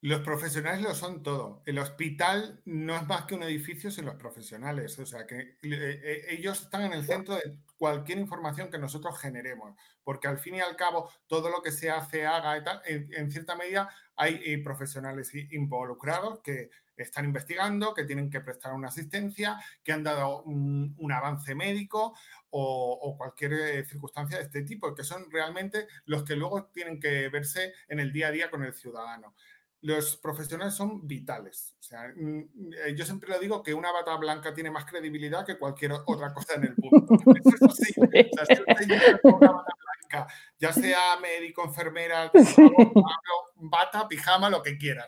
Los 0.00 0.20
profesionales 0.20 0.80
lo 0.80 0.94
son 0.94 1.24
todo. 1.24 1.62
El 1.66 1.78
hospital 1.78 2.62
no 2.64 2.94
es 2.94 3.04
más 3.08 3.24
que 3.24 3.34
un 3.34 3.42
edificio 3.42 3.90
sin 3.90 4.04
los 4.04 4.14
profesionales. 4.14 4.96
O 5.00 5.06
sea, 5.06 5.26
que 5.26 5.38
eh, 5.40 5.56
eh, 5.62 6.26
ellos 6.28 6.62
están 6.62 6.82
en 6.82 6.92
el 6.92 7.04
centro 7.04 7.34
de 7.34 7.58
cualquier 7.76 8.18
información 8.18 8.70
que 8.70 8.78
nosotros 8.78 9.18
generemos. 9.18 9.74
Porque 10.04 10.28
al 10.28 10.38
fin 10.38 10.54
y 10.54 10.60
al 10.60 10.76
cabo, 10.76 11.10
todo 11.26 11.50
lo 11.50 11.62
que 11.62 11.72
se 11.72 11.90
hace, 11.90 12.24
haga 12.24 12.56
y 12.58 12.62
tal, 12.62 12.80
en, 12.84 13.30
cierta 13.32 13.56
medida 13.56 13.88
hay 14.14 14.40
eh, 14.44 14.62
profesionales 14.62 15.34
involucrados 15.34 16.40
que 16.40 16.70
están 17.02 17.24
investigando, 17.24 17.94
que 17.94 18.04
tienen 18.04 18.30
que 18.30 18.40
prestar 18.40 18.74
una 18.74 18.88
asistencia, 18.88 19.58
que 19.82 19.92
han 19.92 20.02
dado 20.02 20.42
un, 20.42 21.12
avance 21.12 21.54
médico 21.54 22.16
o, 22.50 22.98
o, 23.02 23.16
cualquier 23.16 23.84
circunstancia 23.86 24.38
de 24.38 24.44
este 24.44 24.62
tipo, 24.62 24.94
que 24.94 25.04
son 25.04 25.30
realmente 25.30 25.86
los 26.04 26.24
que 26.24 26.36
luego 26.36 26.66
tienen 26.66 27.00
que 27.00 27.28
verse 27.28 27.72
en 27.88 28.00
el 28.00 28.12
día 28.12 28.28
a 28.28 28.32
día 28.32 28.50
con 28.50 28.64
el 28.64 28.74
ciudadano 28.74 29.34
los 29.80 30.16
profesionales 30.16 30.74
son 30.74 31.06
vitales. 31.06 31.76
O 31.78 31.82
sea, 31.82 32.12
mm, 32.14 32.72
eh, 32.86 32.94
yo 32.96 33.04
siempre 33.04 33.28
lo 33.28 33.38
digo 33.38 33.62
que 33.62 33.74
una 33.74 33.92
bata 33.92 34.16
blanca 34.16 34.52
tiene 34.52 34.70
más 34.70 34.84
credibilidad 34.84 35.46
que 35.46 35.58
cualquier 35.58 35.92
otra 35.92 36.32
cosa 36.32 36.54
en 36.54 36.64
el 36.64 36.74
mundo. 36.76 37.06
Eso 37.44 37.54
es 37.54 37.62
así. 37.62 37.94
O 38.00 38.44
sea, 38.44 38.56
si 38.56 38.92
una 39.22 39.52
bata 39.52 39.74
blanca, 40.10 40.26
ya 40.58 40.72
sea 40.72 41.16
médico, 41.20 41.64
enfermera, 41.64 42.30
bata, 43.56 44.08
pijama, 44.08 44.50
lo 44.50 44.62
que 44.62 44.76
quieras. 44.78 45.06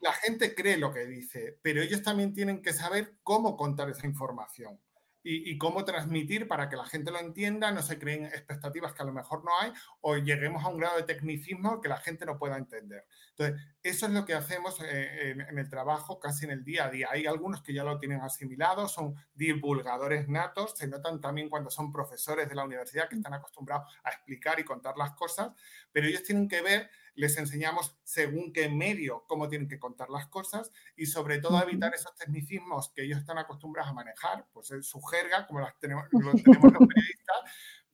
La 0.00 0.12
gente 0.12 0.54
cree 0.54 0.78
lo 0.78 0.92
que 0.92 1.06
dice, 1.06 1.58
pero 1.62 1.82
ellos 1.82 2.02
también 2.02 2.32
tienen 2.32 2.62
que 2.62 2.72
saber 2.72 3.16
cómo 3.22 3.56
contar 3.56 3.90
esa 3.90 4.06
información 4.06 4.80
y, 5.28 5.58
cómo 5.58 5.84
transmitir 5.84 6.46
para 6.46 6.68
que 6.68 6.76
la 6.76 6.84
gente 6.84 7.10
lo 7.10 7.18
entienda, 7.18 7.72
no 7.72 7.82
se 7.82 7.98
creen 7.98 8.26
expectativas 8.26 8.94
que 8.94 9.02
a 9.02 9.06
lo 9.06 9.12
mejor 9.12 9.44
no 9.44 9.50
hay 9.60 9.72
o 10.00 10.16
lleguemos 10.16 10.64
a 10.64 10.68
un 10.68 10.78
grado 10.78 10.98
de 10.98 11.02
tecnicismo 11.02 11.80
que 11.80 11.88
la 11.88 11.98
gente 11.98 12.24
no 12.24 12.38
pueda 12.38 12.56
entender. 12.56 13.04
Entonces, 13.38 13.66
eso 13.82 14.06
es 14.06 14.12
lo 14.12 14.24
que 14.24 14.32
hacemos 14.32 14.80
eh, 14.80 15.30
en, 15.30 15.58
el 15.58 15.68
trabajo 15.68 16.18
casi 16.18 16.46
en 16.46 16.52
el 16.52 16.64
día 16.64 16.86
a 16.86 16.90
día. 16.90 17.08
Hay 17.10 17.26
algunos 17.26 17.62
que 17.62 17.74
ya 17.74 17.84
lo 17.84 17.98
tienen 17.98 18.22
asimilado, 18.22 18.88
son 18.88 19.14
divulgadores 19.34 20.26
natos, 20.26 20.72
se 20.76 20.88
notan 20.88 21.20
también 21.20 21.50
cuando 21.50 21.70
son 21.70 21.92
profesores 21.92 22.48
de 22.48 22.54
la 22.54 22.64
universidad 22.64 23.08
que 23.08 23.16
están 23.16 23.34
acostumbrados 23.34 23.94
a 24.04 24.10
explicar 24.10 24.58
y 24.58 24.64
contar 24.64 24.96
las 24.96 25.12
cosas, 25.12 25.52
pero 25.92 26.06
ellos 26.06 26.22
tienen 26.22 26.48
que 26.48 26.62
ver 26.62 26.90
les 27.16 27.36
enseñamos 27.38 27.96
según 28.04 28.52
qué 28.52 28.68
medio 28.68 29.24
cómo 29.26 29.48
tienen 29.48 29.68
que 29.68 29.78
contar 29.78 30.10
las 30.10 30.26
cosas 30.28 30.70
y 30.96 31.06
sobre 31.06 31.38
todo 31.38 31.60
evitar 31.62 31.94
esos 31.94 32.14
tecnicismos 32.14 32.92
que 32.94 33.04
ellos 33.04 33.18
están 33.18 33.38
acostumbrados 33.38 33.90
a 33.90 33.94
manejar, 33.94 34.46
pues 34.52 34.72
su 34.82 35.00
jerga, 35.02 35.46
como 35.46 35.60
las 35.60 35.78
tenemos, 35.78 36.04
lo 36.12 36.32
tenemos 36.44 36.72
los 36.72 36.88
periodistas, 36.88 37.36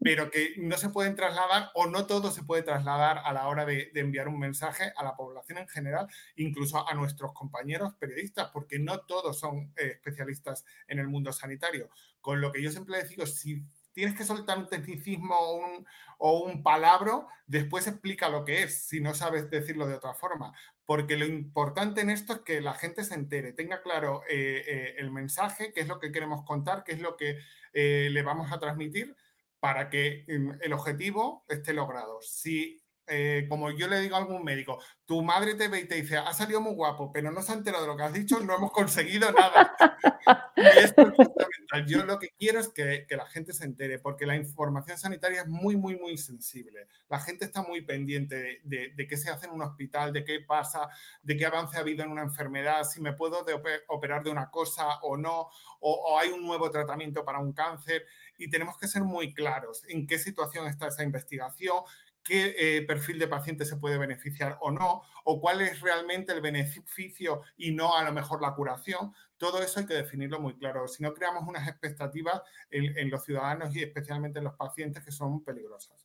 pero 0.02 0.30
que 0.30 0.54
no 0.58 0.76
se 0.76 0.88
pueden 0.88 1.14
trasladar 1.14 1.70
o 1.74 1.86
no 1.86 2.06
todo 2.06 2.30
se 2.30 2.42
puede 2.42 2.62
trasladar 2.62 3.18
a 3.24 3.32
la 3.32 3.46
hora 3.46 3.64
de, 3.64 3.90
enviar 3.94 4.28
un 4.28 4.38
mensaje 4.38 4.92
a 4.96 5.04
la 5.04 5.16
población 5.16 5.58
en 5.58 5.68
general, 5.68 6.08
incluso 6.36 6.88
a 6.88 6.94
nuestros 6.94 7.32
compañeros 7.32 7.94
periodistas, 7.94 8.50
porque 8.52 8.78
no 8.78 9.00
todos 9.00 9.38
son 9.38 9.72
eh, 9.76 9.92
especialistas 9.92 10.64
en 10.88 10.98
el 10.98 11.08
mundo 11.08 11.32
sanitario. 11.32 11.88
Con 12.20 12.40
lo 12.40 12.52
que 12.52 12.62
yo 12.62 12.70
siempre 12.70 13.02
digo, 13.04 13.26
si 13.26 13.62
tienes 13.92 14.16
que 14.16 14.24
soltar 14.24 14.58
un 14.58 14.68
tecnicismo 14.68 15.36
o 15.36 15.56
un, 15.56 15.86
o 16.18 16.40
un 16.40 16.62
palabra, 16.62 17.26
después 17.46 17.86
explica 17.86 18.28
lo 18.28 18.44
que 18.44 18.62
es, 18.62 18.86
si 18.88 19.00
no 19.00 19.14
sabes 19.14 19.50
decirlo 19.50 19.86
de 19.86 19.94
otra 19.94 20.14
forma. 20.14 20.52
Porque 20.84 21.16
lo 21.16 21.26
importante 21.26 22.00
en 22.00 22.10
esto 22.10 22.32
es 22.32 22.38
que 22.40 22.60
la 22.60 22.74
gente 22.74 23.04
se 23.04 23.14
entere, 23.14 23.52
tenga 23.52 23.82
claro 23.82 24.22
eh, 24.28 24.64
eh, 24.66 24.94
el 24.98 25.12
mensaje, 25.12 25.72
qué 25.72 25.80
es 25.80 25.88
lo 25.88 26.00
que 26.00 26.10
queremos 26.10 26.44
contar, 26.44 26.82
qué 26.82 26.92
es 26.92 27.00
lo 27.00 27.16
que 27.16 27.38
le 27.74 28.22
vamos 28.22 28.52
a 28.52 28.58
transmitir 28.58 29.16
para 29.62 29.88
que 29.88 30.24
mm, 30.26 30.60
el 30.60 30.72
objetivo 30.72 31.44
esté 31.48 31.72
logrado. 31.72 32.20
Si 32.20 32.82
eh, 33.08 33.46
como 33.48 33.70
yo 33.72 33.88
le 33.88 34.00
digo 34.00 34.14
a 34.14 34.20
algún 34.20 34.44
médico, 34.44 34.80
tu 35.04 35.22
madre 35.22 35.54
te 35.54 35.66
ve 35.68 35.80
y 35.80 35.88
te 35.88 35.96
dice, 35.96 36.16
ha 36.16 36.32
salido 36.32 36.60
muy 36.60 36.72
guapo, 36.72 37.12
pero 37.12 37.30
no 37.30 37.42
se 37.42 37.52
ha 37.52 37.56
enterado 37.56 37.82
de 37.82 37.88
lo 37.88 37.96
que 37.96 38.04
has 38.04 38.12
dicho, 38.12 38.38
no 38.40 38.54
hemos 38.54 38.70
conseguido 38.70 39.30
nada. 39.32 39.76
y 40.56 40.62
esto 40.62 41.02
es 41.02 41.16
fundamental. 41.16 41.86
Yo 41.86 42.04
lo 42.04 42.18
que 42.18 42.28
quiero 42.38 42.60
es 42.60 42.68
que, 42.68 43.04
la 43.10 43.26
gente 43.26 43.52
se 43.52 43.64
entere, 43.64 43.98
porque 43.98 44.24
la 44.24 44.36
información 44.36 44.96
sanitaria 44.98 45.42
es 45.42 45.48
muy, 45.48 45.76
muy, 45.76 45.98
muy 45.98 46.16
sensible. 46.16 46.86
La 47.08 47.18
gente 47.18 47.44
está 47.44 47.62
muy 47.62 47.82
pendiente 47.82 48.60
de, 48.62 49.06
qué 49.08 49.16
se 49.16 49.30
hace 49.30 49.46
en 49.46 49.52
un 49.52 49.62
hospital, 49.62 50.12
de 50.12 50.24
qué 50.24 50.40
pasa, 50.40 50.88
de 51.22 51.36
qué 51.36 51.44
avance 51.44 51.76
ha 51.76 51.80
habido 51.80 52.04
en 52.04 52.10
una 52.10 52.22
enfermedad, 52.22 52.84
si 52.84 53.00
me 53.00 53.12
puedo 53.12 53.44
operar 53.88 54.22
de 54.22 54.30
una 54.30 54.48
cosa 54.48 55.00
o 55.02 55.16
no, 55.16 55.48
o 55.80 56.18
hay 56.18 56.30
un 56.30 56.46
nuevo 56.46 56.70
tratamiento 56.70 57.24
para 57.24 57.40
un 57.40 57.52
cáncer. 57.52 58.06
Y 58.42 58.50
tenemos 58.50 58.78
que 58.78 58.88
ser 58.88 59.02
muy 59.02 59.32
claros 59.34 59.84
en 59.88 60.06
qué 60.06 60.18
situación 60.18 60.66
está 60.66 60.88
esa 60.88 61.02
investigación, 61.02 61.82
qué 62.22 62.54
eh, 62.58 62.82
perfil 62.82 63.18
de 63.18 63.28
paciente 63.28 63.64
se 63.64 63.76
puede 63.76 63.98
beneficiar 63.98 64.58
o 64.60 64.70
no, 64.70 65.02
o 65.24 65.40
cuál 65.40 65.60
es 65.60 65.80
realmente 65.80 66.32
el 66.32 66.40
beneficio 66.40 67.42
y 67.56 67.72
no 67.72 67.96
a 67.96 68.04
lo 68.04 68.12
mejor 68.12 68.42
la 68.42 68.54
curación. 68.54 69.12
Todo 69.36 69.62
eso 69.62 69.80
hay 69.80 69.86
que 69.86 69.94
definirlo 69.94 70.40
muy 70.40 70.56
claro. 70.56 70.86
Si 70.88 71.02
no 71.02 71.14
creamos 71.14 71.46
unas 71.46 71.66
expectativas 71.68 72.42
en 72.70 73.10
los 73.10 73.24
ciudadanos 73.24 73.74
y 73.74 73.82
especialmente 73.82 74.38
en 74.38 74.44
los 74.44 74.54
pacientes 74.54 75.04
que 75.04 75.12
son 75.12 75.42
peligrosas. 75.42 76.01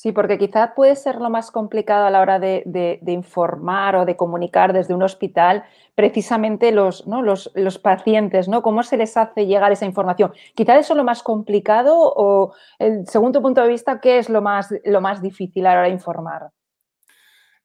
Sí, 0.00 0.12
porque 0.12 0.38
quizás 0.38 0.70
puede 0.74 0.96
ser 0.96 1.16
lo 1.16 1.28
más 1.28 1.50
complicado 1.50 2.06
a 2.06 2.10
la 2.10 2.22
hora 2.22 2.38
de, 2.38 2.98
informar 3.06 3.96
o 3.96 4.06
de 4.06 4.16
comunicar 4.16 4.72
desde 4.72 4.94
un 4.94 5.02
hospital 5.02 5.62
precisamente 5.94 6.72
los, 6.72 7.04
los, 7.06 7.78
pacientes, 7.78 8.48
¿no? 8.48 8.62
¿Cómo 8.62 8.82
se 8.82 8.96
les 8.96 9.18
hace 9.18 9.44
llegar 9.44 9.72
esa 9.72 9.84
información? 9.84 10.32
Quizás 10.54 10.80
eso 10.80 10.94
es 10.94 10.96
lo 10.96 11.04
más 11.04 11.22
complicado 11.22 11.94
o, 11.98 12.54
según 13.08 13.32
tu 13.32 13.42
punto 13.42 13.60
de 13.60 13.68
vista, 13.68 14.00
¿qué 14.00 14.16
es 14.16 14.30
lo 14.30 14.40
más, 14.40 14.74
lo 14.86 15.02
más 15.02 15.20
difícil 15.20 15.66
a 15.66 15.74
la 15.74 15.80
hora 15.80 15.88
de 15.88 15.92
informar? 15.92 16.50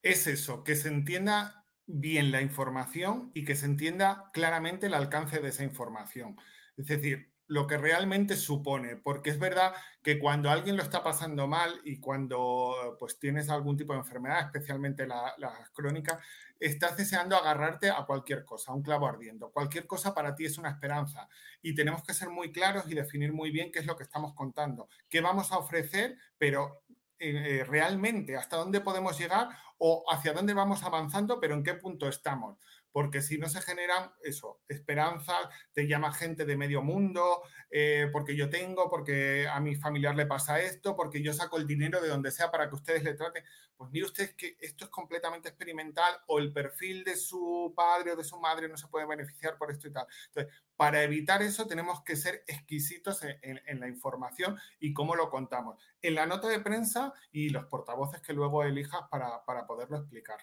Es 0.01 0.27
eso, 0.27 0.65
que 0.65 0.75
se 0.75 0.89
entienda 0.89 1.63
bien 1.85 2.33
la 2.33 2.41
información 2.41 3.31
y 3.33 3.45
que 3.45 3.55
se 3.55 3.65
entienda 3.65 4.29
claramente 4.33 4.87
el 4.87 4.93
alcance 4.93 5.39
de 5.39 5.47
esa 5.47 5.63
información. 5.63 6.35
Es 6.75 6.87
decir, 6.87 7.31
lo 7.47 7.67
que 7.67 7.77
realmente 7.77 8.35
supone, 8.35 8.95
porque 8.95 9.29
es 9.29 9.37
verdad 9.37 9.73
que 10.01 10.17
cuando 10.17 10.49
alguien 10.49 10.77
lo 10.77 10.83
está 10.83 11.03
pasando 11.03 11.47
mal 11.47 11.79
y 11.83 11.99
cuando 11.99 12.95
pues 12.99 13.19
tienes 13.19 13.49
algún 13.49 13.77
tipo 13.77 13.93
de 13.93 13.99
enfermedad, 13.99 14.41
especialmente 14.41 15.05
las 15.05 15.37
la 15.37 15.53
crónicas, 15.73 16.19
estás 16.59 16.97
deseando 16.97 17.35
agarrarte 17.35 17.89
a 17.89 18.05
cualquier 18.05 18.45
cosa, 18.45 18.71
a 18.71 18.75
un 18.75 18.81
clavo 18.81 19.07
ardiendo. 19.07 19.51
Cualquier 19.51 19.85
cosa 19.85 20.13
para 20.13 20.33
ti 20.33 20.45
es 20.45 20.57
una 20.57 20.69
esperanza 20.69 21.27
y 21.61 21.75
tenemos 21.75 22.03
que 22.03 22.13
ser 22.13 22.29
muy 22.29 22.51
claros 22.51 22.85
y 22.89 22.95
definir 22.95 23.31
muy 23.31 23.51
bien 23.51 23.71
qué 23.71 23.79
es 23.79 23.85
lo 23.85 23.95
que 23.95 24.03
estamos 24.03 24.33
contando, 24.33 24.89
qué 25.09 25.21
vamos 25.21 25.51
a 25.51 25.59
ofrecer, 25.59 26.17
pero 26.37 26.83
eh, 27.19 27.63
realmente 27.67 28.35
hasta 28.35 28.57
dónde 28.57 28.81
podemos 28.81 29.17
llegar 29.19 29.49
o 29.77 30.03
hacia 30.11 30.33
dónde 30.33 30.53
vamos 30.53 30.83
avanzando, 30.83 31.39
pero 31.39 31.53
en 31.53 31.63
qué 31.63 31.75
punto 31.75 32.07
estamos 32.07 32.57
porque 32.95 33.21
si 33.21 33.37
no 33.37 33.49
se 33.49 33.59
generan 33.59 34.09
eso, 34.23 34.61
esperanzas, 34.69 35.49
te 35.73 35.85
llama 35.85 36.13
gente 36.13 36.45
de 36.45 36.55
medio 36.55 36.81
mundo, 36.81 37.41
eh, 37.69 38.07
porque 38.13 38.37
yo 38.37 38.49
tengo, 38.49 38.89
porque 38.89 39.49
a 39.49 39.59
mi 39.59 39.75
familiar 39.75 40.15
le 40.15 40.25
pasa 40.25 40.61
esto, 40.61 40.95
porque 40.95 41.21
yo 41.21 41.33
saco 41.33 41.57
el 41.57 41.67
dinero 41.67 41.99
de 41.99 42.07
donde 42.07 42.31
sea 42.31 42.51
para 42.51 42.69
que 42.69 42.75
ustedes 42.75 43.03
le 43.03 43.15
traten. 43.15 43.43
Pues 43.75 43.91
mire 43.91 44.05
usted 44.05 44.33
que 44.37 44.55
esto 44.61 44.85
es 44.85 44.91
completamente 44.91 45.49
experimental 45.49 46.13
o 46.27 46.39
el 46.39 46.53
perfil 46.53 47.03
de 47.03 47.17
su 47.17 47.73
padre 47.75 48.13
o 48.13 48.15
de 48.15 48.23
su 48.23 48.39
madre 48.39 48.69
no 48.69 48.77
se 48.77 48.87
puede 48.87 49.05
beneficiar 49.05 49.57
por 49.57 49.71
esto 49.71 49.89
y 49.89 49.91
tal. 49.91 50.07
Entonces, 50.27 50.53
para 50.77 51.03
evitar 51.03 51.41
eso 51.41 51.67
tenemos 51.67 52.01
que 52.01 52.15
ser 52.15 52.45
exquisitos 52.47 53.19
en, 53.23 53.79
la 53.81 53.89
información 53.89 54.57
y 54.79 54.93
cómo 54.93 55.17
lo 55.17 55.29
contamos. 55.29 55.83
En 56.01 56.15
la 56.15 56.27
nota 56.27 56.47
de 56.47 56.61
prensa 56.61 57.11
y 57.33 57.49
los 57.49 57.65
portavoces 57.65 58.21
que 58.21 58.31
luego 58.31 58.63
elijas 58.63 59.01
para, 59.11 59.43
para 59.43 59.67
poderlo 59.67 59.97
explicar. 59.97 60.37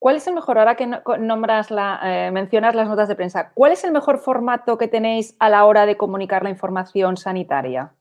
¿Cuál 0.00 0.16
es 0.16 0.26
el 0.26 0.34
mejor, 0.34 0.58
ahora 0.58 0.76
que 0.76 0.86
nombras 1.18 1.70
la, 1.70 2.00
eh, 2.02 2.30
mencionas 2.30 2.74
las 2.74 2.88
notas 2.88 3.06
de 3.06 3.16
prensa, 3.16 3.52
cuál 3.52 3.72
es 3.72 3.84
el 3.84 3.92
mejor 3.92 4.18
formato 4.18 4.78
que 4.78 4.88
tenéis 4.88 5.36
a 5.38 5.50
la 5.50 5.66
hora 5.66 5.84
de 5.84 5.98
comunicar 5.98 6.42
la 6.42 6.48
información 6.48 7.18
sanitaria? 7.18 7.94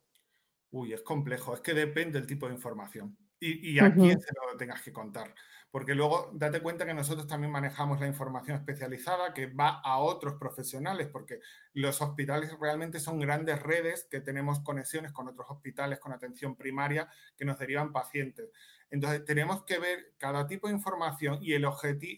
Uy, 0.71 0.93
es 0.93 1.01
complejo, 1.01 1.53
es 1.53 1.59
que 1.59 1.73
depende 1.73 2.17
del 2.17 2.25
tipo 2.25 2.47
de 2.47 2.53
información. 2.53 3.17
y, 3.41 3.79
a 3.79 3.93
quién 3.93 4.19
se 4.19 4.33
lo 4.33 4.57
tengas 4.57 4.81
que 4.81 4.91
contar. 4.91 5.33
Porque 5.71 5.93
luego 5.93 6.31
date 6.33 6.61
cuenta 6.61 6.85
que 6.85 6.93
nosotros 6.93 7.27
también 7.27 7.51
manejamos 7.51 7.99
la 7.99 8.07
información 8.07 8.57
especializada 8.57 9.33
que 9.33 9.47
va 9.47 9.81
a 9.83 9.99
otros 9.99 10.35
profesionales, 10.35 11.07
porque 11.07 11.41
los 11.73 12.01
hospitales 12.01 12.57
realmente 12.59 12.99
son 12.99 13.19
grandes 13.19 13.61
redes 13.61 14.07
que 14.09 14.19
tenemos 14.19 14.61
conexiones 14.61 15.11
con 15.11 15.27
otros 15.27 15.47
hospitales 15.49 15.99
con 15.99 16.11
atención 16.11 16.55
primaria 16.55 17.07
que 17.37 17.45
nos 17.45 17.59
derivan 17.59 17.91
pacientes. 17.91 18.49
Entonces, 18.91 19.23
tenemos 19.25 19.63
que 19.63 19.79
ver 19.79 20.13
cada 20.17 20.47
tipo 20.47 20.67
de 20.67 20.73
información 20.73 21.39
y 21.41 21.53
el, 21.53 21.65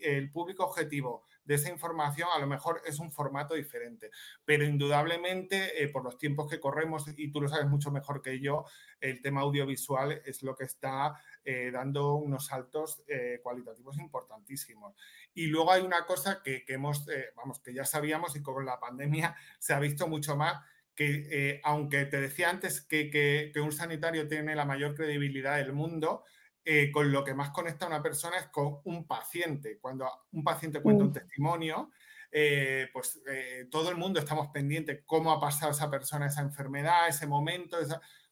el 0.02 0.32
público 0.32 0.64
objetivo 0.64 1.26
de 1.44 1.56
esa 1.56 1.70
información 1.70 2.30
a 2.34 2.40
lo 2.40 2.48
mejor 2.48 2.82
es 2.86 3.00
un 3.00 3.12
formato 3.12 3.56
diferente, 3.56 4.12
pero 4.46 4.64
indudablemente 4.64 5.84
eh, 5.84 5.90
por 5.90 6.04
los 6.04 6.18
tiempos 6.18 6.50
que 6.50 6.60
corremos, 6.60 7.06
y 7.18 7.32
tú 7.32 7.42
lo 7.42 7.50
sabes 7.50 7.68
mucho 7.68 7.92
mejor 7.92 8.22
que 8.22 8.40
yo, 8.40 8.66
el 9.00 9.22
tema 9.22 9.42
audiovisual 9.42 10.22
es 10.26 10.44
lo 10.44 10.56
que 10.56 10.66
está 10.66 11.20
eh, 11.44 11.72
dando 11.72 12.16
unos 12.16 12.46
saltos 12.46 13.04
eh, 13.08 13.40
cualitativos 13.42 13.98
importantísimos. 13.98 14.96
Y 15.34 15.48
luego 15.48 15.72
hay 15.72 15.82
una 15.82 16.06
cosa 16.06 16.42
que, 16.44 16.64
hemos, 16.68 17.06
vamos, 17.36 17.60
que 17.60 17.74
ya 17.74 17.86
sabíamos 17.86 18.36
y 18.36 18.42
con 18.42 18.66
la 18.66 18.80
pandemia 18.80 19.36
se 19.60 19.74
ha 19.74 19.80
visto 19.80 20.08
mucho 20.08 20.36
más, 20.36 20.64
que 20.94 21.60
aunque 21.64 22.06
te 22.06 22.22
decía 22.22 22.50
antes 22.50 22.82
que, 22.82 23.10
que 23.10 23.60
un 23.60 23.72
sanitario 23.72 24.28
tiene 24.28 24.56
la 24.56 24.66
mayor 24.66 24.94
credibilidad 24.94 25.58
del 25.58 25.74
mundo, 25.74 26.26
eh, 26.64 26.92
con 26.92 27.12
lo 27.12 27.24
que 27.24 27.34
más 27.34 27.50
conecta 27.50 27.86
a 27.86 27.88
una 27.88 28.04
persona 28.04 28.38
es 28.38 28.48
con 28.48 28.80
un 28.84 29.08
paciente. 29.08 29.80
Cuando 29.80 30.08
un 30.32 30.44
paciente 30.44 30.82
cuenta 30.82 31.04
un 31.04 31.10
mm. 31.10 31.14
testimonio, 31.14 31.92
eh, 32.32 32.88
pues 32.94 33.22
eh, 33.28 33.68
todo 33.70 33.90
el 33.90 33.98
mundo 33.98 34.20
estamos 34.20 34.50
pendientes 34.50 35.04
cómo 35.06 35.32
ha 35.32 35.40
pasado 35.40 35.72
esa 35.72 35.90
persona 35.90 36.28
esa 36.28 36.42
enfermedad, 36.42 37.08
ese 37.10 37.28
momento, 37.28 37.78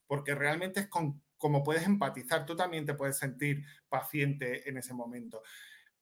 porque 0.07 0.36
realmente 0.36 0.81
es 0.81 0.88
con, 0.88 1.21
como 1.38 1.63
puedes 1.63 1.86
empatizar, 1.86 2.45
tú 2.45 2.55
también 2.55 2.86
te 2.86 2.93
puedes 2.93 3.17
sentir 3.17 3.65
paciente 3.89 4.69
en 4.69 4.77
ese 4.77 4.93
momento. 4.93 5.41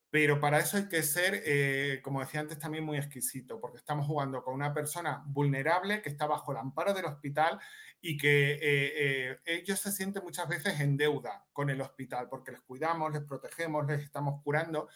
Pero 0.09 0.39
para 0.39 0.59
eso 0.59 0.77
hay 0.77 0.87
que 0.87 1.03
ser, 1.03 2.01
como 2.01 2.21
decía 2.21 2.39
antes, 2.39 2.57
también 2.57 2.85
muy 2.85 2.97
exquisito, 2.97 3.59
porque 3.59 3.77
estamos 3.77 4.07
jugando 4.07 4.41
con 4.41 4.53
una 4.53 4.73
persona 4.73 5.21
vulnerable 5.25 6.01
que 6.01 6.07
está 6.09 6.27
bajo 6.27 6.53
el 6.53 6.59
amparo 6.59 6.93
del 6.93 7.05
hospital 7.05 7.59
y 8.01 8.17
que 8.17 8.53
eh, 8.53 8.59
eh, 8.61 9.37
ellos 9.45 9.79
se 9.79 9.91
sienten 9.91 10.23
muchas 10.23 10.47
veces 10.47 10.79
en 10.79 10.97
deuda 10.97 11.45
con 11.51 11.69
el 11.69 11.81
hospital 11.81 12.27
porque 12.29 12.51
les 12.51 12.61
cuidamos, 12.61 13.11
les 13.11 13.23
protegemos, 13.23 13.85
les 13.87 14.01
estamos 14.01 14.41
curando 14.43 14.87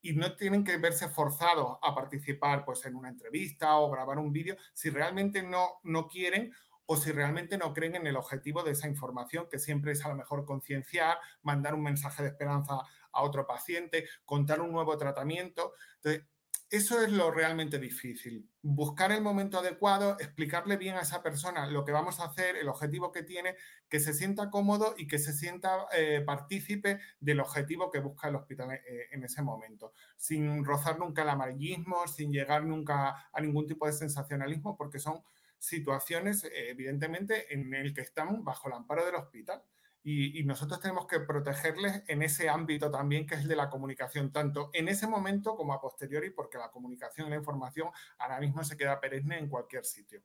y 0.00 0.14
no 0.14 0.36
tienen 0.36 0.64
que 0.64 0.76
verse 0.76 1.08
forzados 1.08 1.78
a 1.82 1.94
participar 1.94 2.64
pues, 2.64 2.84
en 2.86 2.96
una 2.96 3.08
entrevista 3.08 3.76
o 3.76 3.90
grabar 3.90 4.18
un 4.18 4.32
vídeo 4.32 4.56
si 4.72 4.90
realmente 4.90 5.42
no, 5.42 5.80
no 5.82 6.06
quieren 6.06 6.52
o 6.86 6.96
si 6.96 7.10
realmente 7.10 7.58
no 7.58 7.74
creen 7.74 7.96
en 7.96 8.06
el 8.06 8.16
objetivo 8.16 8.62
de 8.62 8.70
esa 8.70 8.86
información, 8.86 9.48
que 9.50 9.58
siempre 9.58 9.92
es 9.92 10.04
a 10.04 10.08
lo 10.08 10.14
mejor 10.14 10.44
concienciar, 10.44 11.18
mandar 11.42 11.74
un 11.74 11.82
mensaje 11.82 12.22
de 12.22 12.28
esperanza 12.28 12.80
a 13.16 13.22
otro 13.22 13.46
paciente, 13.46 14.06
contar 14.24 14.60
un 14.60 14.72
nuevo 14.72 14.96
tratamiento. 14.96 15.72
Entonces, 15.96 16.24
eso 16.68 17.00
es 17.00 17.12
lo 17.12 17.30
realmente 17.30 17.78
difícil. 17.78 18.50
Buscar 18.60 19.12
el 19.12 19.22
momento 19.22 19.58
adecuado, 19.60 20.16
explicarle 20.18 20.76
bien 20.76 20.96
a 20.96 21.02
esa 21.02 21.22
persona 21.22 21.68
lo 21.68 21.84
que 21.84 21.92
vamos 21.92 22.18
a 22.18 22.24
hacer, 22.24 22.56
el 22.56 22.68
objetivo 22.68 23.12
que 23.12 23.22
tiene, 23.22 23.54
que 23.88 24.00
se 24.00 24.12
sienta 24.12 24.50
cómodo 24.50 24.94
y 24.98 25.06
que 25.06 25.20
se 25.20 25.32
sienta 25.32 25.86
eh, 25.96 26.24
partícipe 26.26 26.98
del 27.20 27.38
objetivo 27.38 27.92
que 27.92 28.00
busca 28.00 28.28
el 28.28 28.34
hospital 28.34 28.72
eh, 28.72 29.06
en 29.12 29.22
ese 29.22 29.42
momento, 29.42 29.92
sin 30.16 30.64
rozar 30.64 30.98
nunca 30.98 31.22
el 31.22 31.28
amarillismo, 31.28 32.08
sin 32.08 32.32
llegar 32.32 32.64
nunca 32.64 33.28
a 33.32 33.40
ningún 33.40 33.68
tipo 33.68 33.86
de 33.86 33.92
sensacionalismo, 33.92 34.76
porque 34.76 34.98
son 34.98 35.22
situaciones, 35.60 36.42
eh, 36.44 36.70
evidentemente, 36.70 37.54
en 37.54 37.72
el 37.74 37.94
que 37.94 38.00
estamos 38.00 38.42
bajo 38.42 38.66
el 38.66 38.74
amparo 38.74 39.06
del 39.06 39.14
hospital 39.14 39.62
y, 40.08 40.44
nosotros 40.44 40.78
tenemos 40.78 41.08
que 41.08 41.18
protegerles 41.18 42.04
en 42.06 42.22
ese 42.22 42.48
ámbito 42.48 42.92
también 42.92 43.26
que 43.26 43.34
es 43.34 43.48
de 43.48 43.56
la 43.56 43.68
comunicación, 43.68 44.30
tanto 44.30 44.70
en 44.72 44.86
ese 44.86 45.08
momento 45.08 45.56
como 45.56 45.72
a 45.72 45.80
posteriori, 45.80 46.30
porque 46.30 46.58
la 46.58 46.70
comunicación 46.70 47.26
y 47.26 47.30
la 47.30 47.36
información 47.36 47.88
ahora 48.18 48.38
mismo 48.38 48.62
se 48.62 48.76
queda 48.76 49.00
perenne 49.00 49.36
en 49.36 49.48
cualquier 49.48 49.84
sitio. 49.84 50.22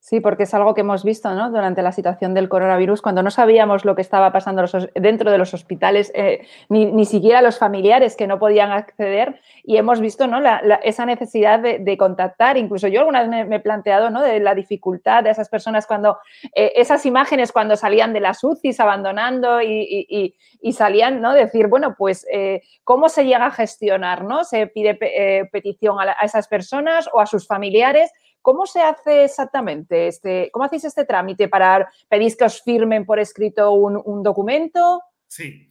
Sí, 0.00 0.20
porque 0.20 0.44
es 0.44 0.54
algo 0.54 0.74
que 0.74 0.82
hemos 0.82 1.04
visto 1.04 1.34
¿no? 1.34 1.50
durante 1.50 1.82
la 1.82 1.90
situación 1.90 2.32
del 2.32 2.48
coronavirus, 2.48 3.02
cuando 3.02 3.22
no 3.22 3.30
sabíamos 3.30 3.84
lo 3.84 3.96
que 3.96 4.00
estaba 4.00 4.32
pasando 4.32 4.64
dentro 4.94 5.30
de 5.30 5.38
los 5.38 5.52
hospitales, 5.54 6.12
eh, 6.14 6.46
ni, 6.68 7.04
siquiera 7.04 7.42
los 7.42 7.58
familiares 7.58 8.16
que 8.16 8.28
no 8.28 8.38
podían 8.38 8.70
acceder, 8.70 9.40
y 9.64 9.76
hemos 9.76 10.00
visto 10.00 10.26
¿no? 10.28 10.40
esa 10.82 11.04
necesidad 11.04 11.58
de, 11.58 11.98
contactar. 11.98 12.56
Incluso 12.56 12.86
yo 12.86 13.00
alguna 13.00 13.26
vez 13.26 13.48
me, 13.48 13.56
he 13.56 13.60
planteado 13.60 14.08
¿no? 14.08 14.22
de 14.22 14.38
la 14.38 14.54
dificultad 14.54 15.24
de 15.24 15.30
esas 15.30 15.48
personas 15.48 15.86
cuando, 15.86 16.18
eh, 16.54 16.72
esas 16.76 17.04
imágenes 17.04 17.50
cuando 17.50 17.76
salían 17.76 18.12
de 18.12 18.20
las 18.20 18.42
UCIs 18.42 18.78
abandonando 18.78 19.60
y, 19.60 20.34
salían, 20.72 21.20
¿no? 21.20 21.34
Decir, 21.34 21.66
bueno, 21.66 21.96
pues, 21.98 22.24
eh, 22.32 22.62
¿cómo 22.84 23.08
se 23.08 23.24
llega 23.24 23.46
a 23.46 23.50
gestionar? 23.50 24.22
¿no? 24.22 24.44
¿Se 24.44 24.68
pide 24.68 24.94
petición 25.50 25.98
a, 26.00 26.16
a 26.18 26.24
esas 26.24 26.46
personas 26.46 27.08
o 27.12 27.20
a 27.20 27.26
sus 27.26 27.46
familiares? 27.46 28.12
¿Cómo 28.42 28.66
se 28.66 28.80
hace 28.80 29.24
exactamente? 29.24 30.08
Este, 30.08 30.50
¿Cómo 30.52 30.64
hacéis 30.64 30.84
este 30.84 31.04
trámite? 31.04 31.48
¿Para 31.48 31.88
pedís 32.08 32.36
que 32.36 32.44
os 32.44 32.62
firmen 32.62 33.04
por 33.04 33.18
escrito 33.18 33.72
un, 33.72 34.22
documento? 34.22 35.02
Sí, 35.26 35.67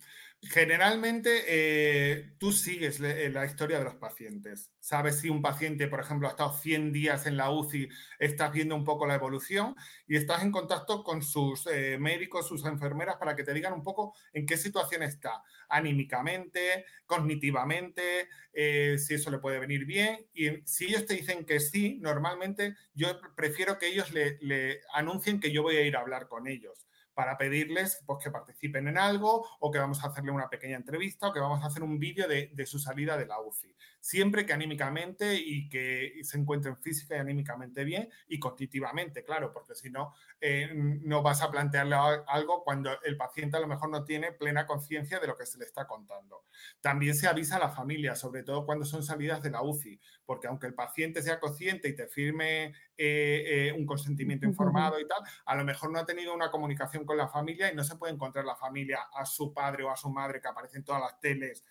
Generalmente 0.49 1.43
eh, 1.47 2.33
tú 2.37 2.51
sigues 2.51 3.01
eh, 3.01 3.29
la 3.29 3.45
historia 3.45 3.79
de 3.79 3.83
los 3.83 3.95
pacientes. 3.95 4.71
Sabes 4.79 5.19
si 5.19 5.29
un 5.29 5.41
paciente, 5.41 5.87
por 5.87 5.99
ejemplo, 5.99 6.27
ha 6.27 6.31
estado 6.31 6.53
100 6.53 6.93
días 6.93 7.25
en 7.25 7.37
la 7.37 7.51
UCI, 7.51 7.89
estás 8.19 8.53
viendo 8.53 8.75
un 8.75 8.83
poco 8.83 9.05
la 9.05 9.15
evolución 9.15 9.75
y 10.07 10.15
estás 10.15 10.43
en 10.43 10.51
contacto 10.51 11.03
con 11.03 11.21
sus 11.21 11.67
eh, 11.67 11.97
médicos, 11.99 12.47
sus 12.47 12.65
enfermeras, 12.65 13.17
para 13.17 13.35
que 13.35 13.43
te 13.43 13.53
digan 13.53 13.73
un 13.73 13.83
poco 13.83 14.15
en 14.31 14.45
qué 14.45 14.57
situación 14.57 15.03
está, 15.03 15.43
anímicamente, 15.69 16.85
cognitivamente, 17.05 18.29
si 18.53 19.13
eso 19.13 19.29
le 19.29 19.39
puede 19.39 19.59
venir 19.59 19.85
bien. 19.85 20.27
Y 20.33 20.49
si 20.65 20.85
ellos 20.85 21.05
te 21.05 21.15
dicen 21.15 21.45
que 21.45 21.59
sí, 21.59 21.99
normalmente 22.01 22.75
yo 22.93 23.19
prefiero 23.35 23.77
que 23.77 23.87
ellos 23.87 24.11
le, 24.13 24.37
le 24.41 24.81
anuncien 24.93 25.39
que 25.39 25.51
yo 25.51 25.61
voy 25.61 25.75
a 25.77 25.81
ir 25.81 25.95
a 25.95 26.01
hablar 26.01 26.27
con 26.27 26.47
ellos 26.47 26.86
para 27.17 27.35
pedirles 27.35 28.03
pues, 28.05 28.23
que 28.23 28.29
participen 28.29 28.87
en 28.87 28.99
algo 28.99 29.43
o 29.59 29.71
que 29.71 29.79
vamos 29.79 30.03
a 30.03 30.07
hacerle 30.09 30.29
una 30.29 30.51
pequeña 30.51 30.75
entrevista 30.75 31.27
o 31.27 31.33
que 31.33 31.39
vamos 31.39 31.63
a 31.63 31.65
hacer 31.65 31.81
un 31.81 31.97
vídeo 31.97 32.27
de, 32.27 32.65
su 32.67 32.77
salida 32.77 33.17
de 33.17 33.25
la 33.25 33.41
UCI. 33.41 33.75
Siempre 34.07 34.45
que 34.45 34.53
anímicamente 34.53 35.35
y 35.35 35.67
que 35.67 36.21
se 36.23 36.37
encuentren 36.37 36.77
física 36.77 37.17
y 37.17 37.19
anímicamente 37.19 37.83
bien 37.83 38.07
y 38.29 38.39
cognitivamente, 38.39 39.25
claro, 39.25 39.51
porque 39.51 39.75
si 39.75 39.89
no, 39.89 40.13
eh, 40.39 40.69
no 40.73 41.21
vas 41.21 41.41
a 41.41 41.51
plantearle 41.51 41.97
algo 42.27 42.63
cuando 42.63 42.89
el 43.03 43.17
paciente 43.17 43.57
a 43.57 43.59
lo 43.59 43.67
mejor 43.67 43.89
no 43.89 44.05
tiene 44.05 44.31
plena 44.31 44.65
conciencia 44.65 45.19
de 45.19 45.27
lo 45.27 45.35
que 45.35 45.45
se 45.45 45.57
le 45.57 45.65
está 45.65 45.85
contando. 45.87 46.45
También 46.79 47.15
se 47.15 47.27
avisa 47.27 47.57
a 47.57 47.59
la 47.59 47.69
familia, 47.69 48.15
sobre 48.15 48.43
todo 48.43 48.65
cuando 48.65 48.85
son 48.85 49.03
salidas 49.03 49.43
de 49.43 49.49
la 49.49 49.61
UCI, 49.61 49.99
porque 50.25 50.47
aunque 50.47 50.67
el 50.67 50.73
paciente 50.73 51.21
sea 51.21 51.41
consciente 51.41 51.89
y 51.89 51.95
te 51.95 52.07
firme 52.07 52.67
eh, 52.97 53.43
eh, 53.67 53.73
un 53.77 53.85
consentimiento 53.85 54.45
informado 54.45 55.01
y 55.01 55.07
tal, 55.07 55.21
a 55.45 55.55
lo 55.55 55.65
mejor 55.65 55.91
no 55.91 55.99
ha 55.99 56.05
tenido 56.05 56.33
una 56.33 56.49
comunicación 56.49 57.03
con 57.03 57.17
la 57.17 57.27
familia 57.27 57.69
y 57.69 57.75
no 57.75 57.83
se 57.83 57.97
puede 57.97 58.13
encontrar 58.13 58.45
la 58.45 58.55
familia 58.55 58.99
a 59.13 59.25
su 59.25 59.53
padre 59.53 59.83
o 59.83 59.91
a 59.91 59.97
su 59.97 60.09
madre 60.09 60.39
que 60.39 60.47
aparece 60.47 60.77
en 60.77 60.85
todas 60.85 61.01
las 61.01 61.19
teles 61.19 61.65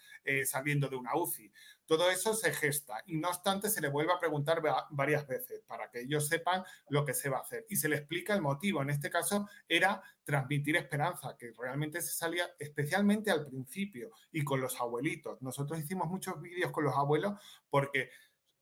saliendo 0.45 0.89
de 0.89 0.97
una 0.97 1.15
UCI. 1.15 1.53
Todo 1.87 2.11
eso 2.11 2.35
se 2.35 2.53
gesta 2.53 3.03
y 3.07 3.17
no 3.17 3.29
obstante 3.29 3.71
se 3.71 3.81
le 3.81 3.89
vuelve 3.89 4.13
a 4.13 4.19
preguntar 4.19 4.61
varias 4.91 5.27
veces 5.27 5.63
para 5.67 5.91
que 5.91 6.01
ellos 6.01 6.27
sepan 6.27 6.65
lo 6.89 7.05
que 7.05 7.15
se 7.15 7.29
va 7.29 7.39
a 7.39 7.43
hacer 7.43 7.65
y 7.69 7.77
se 7.77 7.89
le 7.89 7.97
explica 7.97 8.35
el 8.35 8.43
motivo. 8.43 8.83
En 8.83 8.91
este 8.91 9.09
caso 9.09 9.49
era 9.69 10.03
transmitir 10.25 10.77
esperanza, 10.77 11.37
que 11.39 11.53
realmente 11.57 12.01
se 12.03 12.13
salía 12.13 12.51
especialmente 12.59 13.31
al 13.31 13.47
principio 13.47 14.11
y 14.33 14.43
con 14.43 14.61
los 14.61 14.81
abuelitos. 14.81 15.41
Nosotros 15.41 15.79
hicimos 15.79 16.09
muchos 16.09 16.41
vídeos 16.43 16.73
con 16.73 16.85
los 16.85 16.97
abuelos 16.97 17.35
porque 17.71 18.11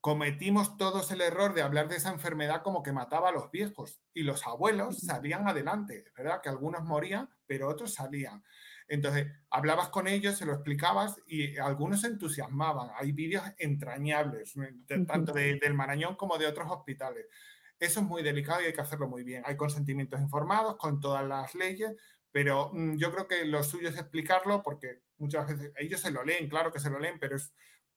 cometimos 0.04 0.76
todos 0.76 1.10
el 1.12 1.22
error 1.22 1.54
de 1.54 1.62
hablar 1.62 1.88
de 1.88 1.96
esa 1.96 2.12
enfermedad 2.12 2.62
como 2.62 2.82
que 2.82 2.92
mataba 2.92 3.30
a 3.30 3.32
los 3.32 3.50
viejos 3.50 4.02
y 4.12 4.22
los 4.22 4.46
abuelos 4.46 4.98
salían 4.98 5.48
adelante, 5.48 6.04
¿verdad? 6.14 6.42
Que 6.42 6.50
algunos 6.50 6.84
morían, 6.84 7.30
pero 7.46 7.70
otros 7.70 7.94
salían. 7.94 8.44
Entonces, 8.87 9.27
hablabas 9.51 9.88
con 9.88 10.07
ellos, 10.07 10.37
se 10.37 10.47
lo 10.47 10.53
explicabas 10.53 11.20
y 11.27 11.57
algunos 11.59 12.03
se 12.03 12.09
entusiasmaban. 12.09 12.90
Hay 12.97 13.12
vídeos 13.12 13.44
entrañables, 13.59 14.55
tanto 15.07 15.33
del 15.33 15.75
Marañón 15.75 16.16
como 16.16 16.38
de 16.38 16.47
otros 16.47 16.70
hospitales. 16.70 17.27
Eso 17.79 18.01
es 18.01 18.07
muy 18.07 18.23
delicado 18.23 18.62
y 18.62 18.66
hay 18.66 18.73
que 18.73 18.81
hacerlo 18.81 19.09
muy 19.09 19.25
bien. 19.25 19.42
Hay 19.47 19.57
consentimientos 19.57 20.20
informados 20.20 20.77
con 20.77 21.01
todas 21.01 21.27
las 21.27 21.55
leyes, 21.55 21.94
pero 22.31 22.70
mm, 22.73 22.97
yo 22.97 23.12
creo 23.12 23.27
que 23.27 23.44
lo 23.44 23.62
suyo 23.62 23.88
es 23.88 23.97
explicarlo 23.97 24.62
porque 24.62 25.03
muchas 25.18 25.47
veces 25.47 25.73
ellos 25.77 26.01
se 26.01 26.11
lo 26.11 26.25
leen, 26.25 26.49
claro 26.49 26.73
que 26.73 26.81
se 26.81 26.90
lo 26.90 26.99
leen, 26.99 27.18
pero 27.18 27.37
es 27.37 27.53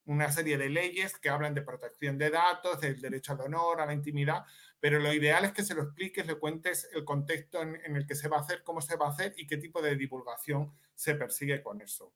una 0.08 0.32
serie 0.32 0.58
de 0.58 0.70
leyes 0.70 1.17
que 1.20 1.30
hablan 1.30 1.54
de 1.54 1.62
protección 1.62 2.17
de 2.17 2.30
datos, 2.30 2.80
del 2.80 3.00
derecho 3.00 3.34
al 3.34 3.41
honor, 3.41 3.82
a 3.82 3.86
la 3.86 3.93
intimidad, 3.93 4.46
pero 4.80 5.00
lo 5.00 5.13
ideal 5.13 5.43
es 5.46 5.52
que 5.52 5.63
se 5.63 5.76
lo 5.76 5.84
expliques, 5.84 6.26
le 6.26 6.36
cuentes 6.36 6.89
el 6.93 7.04
contexto 7.04 7.62
en, 7.62 7.96
el 7.96 8.08
que 8.08 8.15
se 8.15 8.30
va 8.30 8.38
a 8.38 8.41
hacer, 8.41 8.63
cómo 8.63 8.82
se 8.82 8.96
va 8.96 9.08
a 9.08 9.10
hacer 9.10 9.34
y 9.38 9.46
qué 9.46 9.58
tipo 9.58 9.82
de 9.82 9.96
divulgación 9.96 10.72
se 10.96 11.15
persigue 11.15 11.62
con 11.62 11.82
eso. 11.82 12.13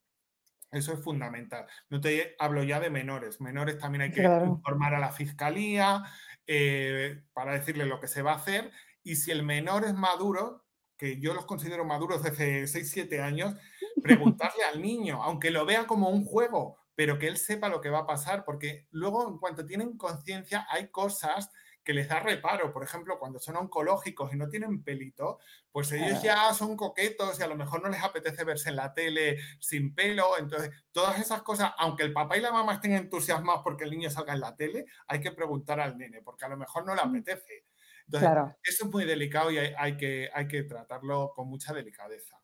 Eso 0.72 0.94
es 0.94 1.04
fundamental. 1.04 1.66
No 1.90 2.00
te 2.00 2.36
hablo 2.40 2.64
ya 2.64 2.80
de 2.80 2.90
menores. 2.90 3.42
Menores 3.42 3.78
también 3.78 4.04
hay 4.04 4.12
que 4.12 4.24
informar 4.24 4.96
a 4.96 5.00
la 5.00 5.12
fiscalía 5.12 6.06
eh, 6.48 7.24
para 7.34 7.54
decirle 7.54 7.86
lo 7.86 8.00
que 8.00 8.08
se 8.08 8.22
va 8.22 8.34
a 8.34 8.38
hacer. 8.38 8.72
Y 9.04 9.18
si 9.18 9.32
el 9.32 9.44
menor 9.44 9.84
es 9.84 9.94
maduro, 9.94 10.64
que 10.96 11.20
yo 11.20 11.34
los 11.34 11.46
considero 11.46 11.84
maduros 11.84 12.24
desde 12.24 12.68
6, 12.68 12.90
7 12.90 13.22
años, 13.22 13.56
preguntarle 14.02 14.64
al 14.64 14.82
niño, 14.82 15.22
aunque 15.24 15.52
lo 15.52 15.66
vea 15.66 15.88
como 15.88 16.10
un 16.10 16.24
juego, 16.24 16.81
pero 16.96 17.18
que 17.18 17.28
él 17.28 17.38
sepa 17.38 17.70
lo 17.70 17.82
que 17.82 17.90
va 17.90 18.00
a 18.00 18.08
pasar, 18.08 18.44
porque 18.46 18.88
luego 18.92 19.28
en 19.28 19.38
cuanto 19.38 19.66
tienen 19.66 19.98
conciencia 19.98 20.68
hay 20.70 20.90
cosas 20.90 21.50
que 21.84 21.94
les 21.94 22.08
da 22.08 22.20
reparo. 22.20 22.72
Por 22.72 22.84
ejemplo, 22.84 23.18
cuando 23.20 23.40
son 23.40 23.56
oncológicos 23.56 24.34
y 24.34 24.38
no 24.38 24.50
tienen 24.50 24.84
pelito, 24.84 25.40
pues 25.72 25.92
ellos 25.92 26.22
ya 26.22 26.54
son 26.54 26.76
coquetos 26.78 27.40
y 27.40 27.44
a 27.44 27.48
lo 27.48 27.56
mejor 27.56 27.82
no 27.82 27.90
les 27.90 28.04
apetece 28.04 28.44
verse 28.44 28.70
en 28.70 28.76
la 28.76 28.94
tele 28.94 29.38
sin 29.60 29.96
pelo. 29.96 30.38
Entonces, 30.38 30.72
todas 30.92 31.20
esas 31.20 31.42
cosas, 31.42 31.74
aunque 31.78 32.04
el 32.04 32.14
papá 32.14 32.38
y 32.38 32.42
la 32.42 32.52
mamá 32.52 32.76
estén 32.76 32.94
entusiasmados 32.94 33.62
porque 33.64 33.84
el 33.84 33.92
niño 33.92 34.10
salga 34.10 34.34
en 34.34 34.42
la 34.42 34.56
tele, 34.56 34.86
hay 35.08 35.20
que 35.20 35.32
preguntar 35.32 35.80
al 35.80 35.98
nene, 35.98 36.22
porque 36.22 36.46
a 36.46 36.50
lo 36.50 36.58
mejor 36.58 36.86
no 36.86 36.96
le 36.96 37.04
mm. 37.04 37.10
apetece. 37.10 37.66
Entonces, 38.06 38.56
eso 38.64 38.86
es 38.86 38.92
muy 38.92 39.06
delicado 39.06 39.52
y 39.52 39.58
hay, 39.58 39.96
que, 39.96 40.30
hay 40.34 40.48
que 40.48 40.64
tratarlo 40.64 41.32
con 41.34 41.48
mucha 41.48 41.74
delicadeza. 41.74 42.41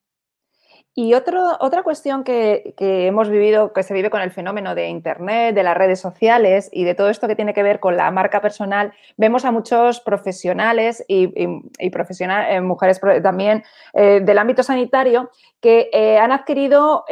Y 1.00 1.14
otra 1.14 1.84
cuestión 1.84 2.24
que, 2.24 2.74
hemos 2.80 3.30
vivido, 3.30 3.72
que 3.72 3.84
se 3.84 3.94
vive 3.94 4.10
con 4.10 4.20
el 4.22 4.32
fenómeno 4.32 4.74
de 4.74 4.88
Internet, 4.88 5.54
de 5.54 5.62
las 5.62 5.78
redes 5.78 6.00
sociales 6.00 6.72
y 6.74 6.86
de 6.86 6.96
todo 6.96 7.12
esto 7.12 7.28
que 7.28 7.36
tiene 7.36 7.54
que 7.54 7.62
ver 7.62 7.80
con 7.80 7.96
la 7.96 8.10
marca 8.10 8.42
personal, 8.42 8.92
vemos 9.16 9.46
a 9.46 9.52
muchos 9.52 10.00
profesionales 10.00 11.06
y, 11.08 11.32
eh, 11.36 12.62
mujeres 12.62 13.00
también 13.22 13.64
eh, 13.94 14.22
del 14.24 14.40
ámbito 14.40 14.64
sanitario 14.64 15.30
que 15.62 15.90
eh, 15.92 16.18
han 16.18 16.32
adquirido 16.32 17.04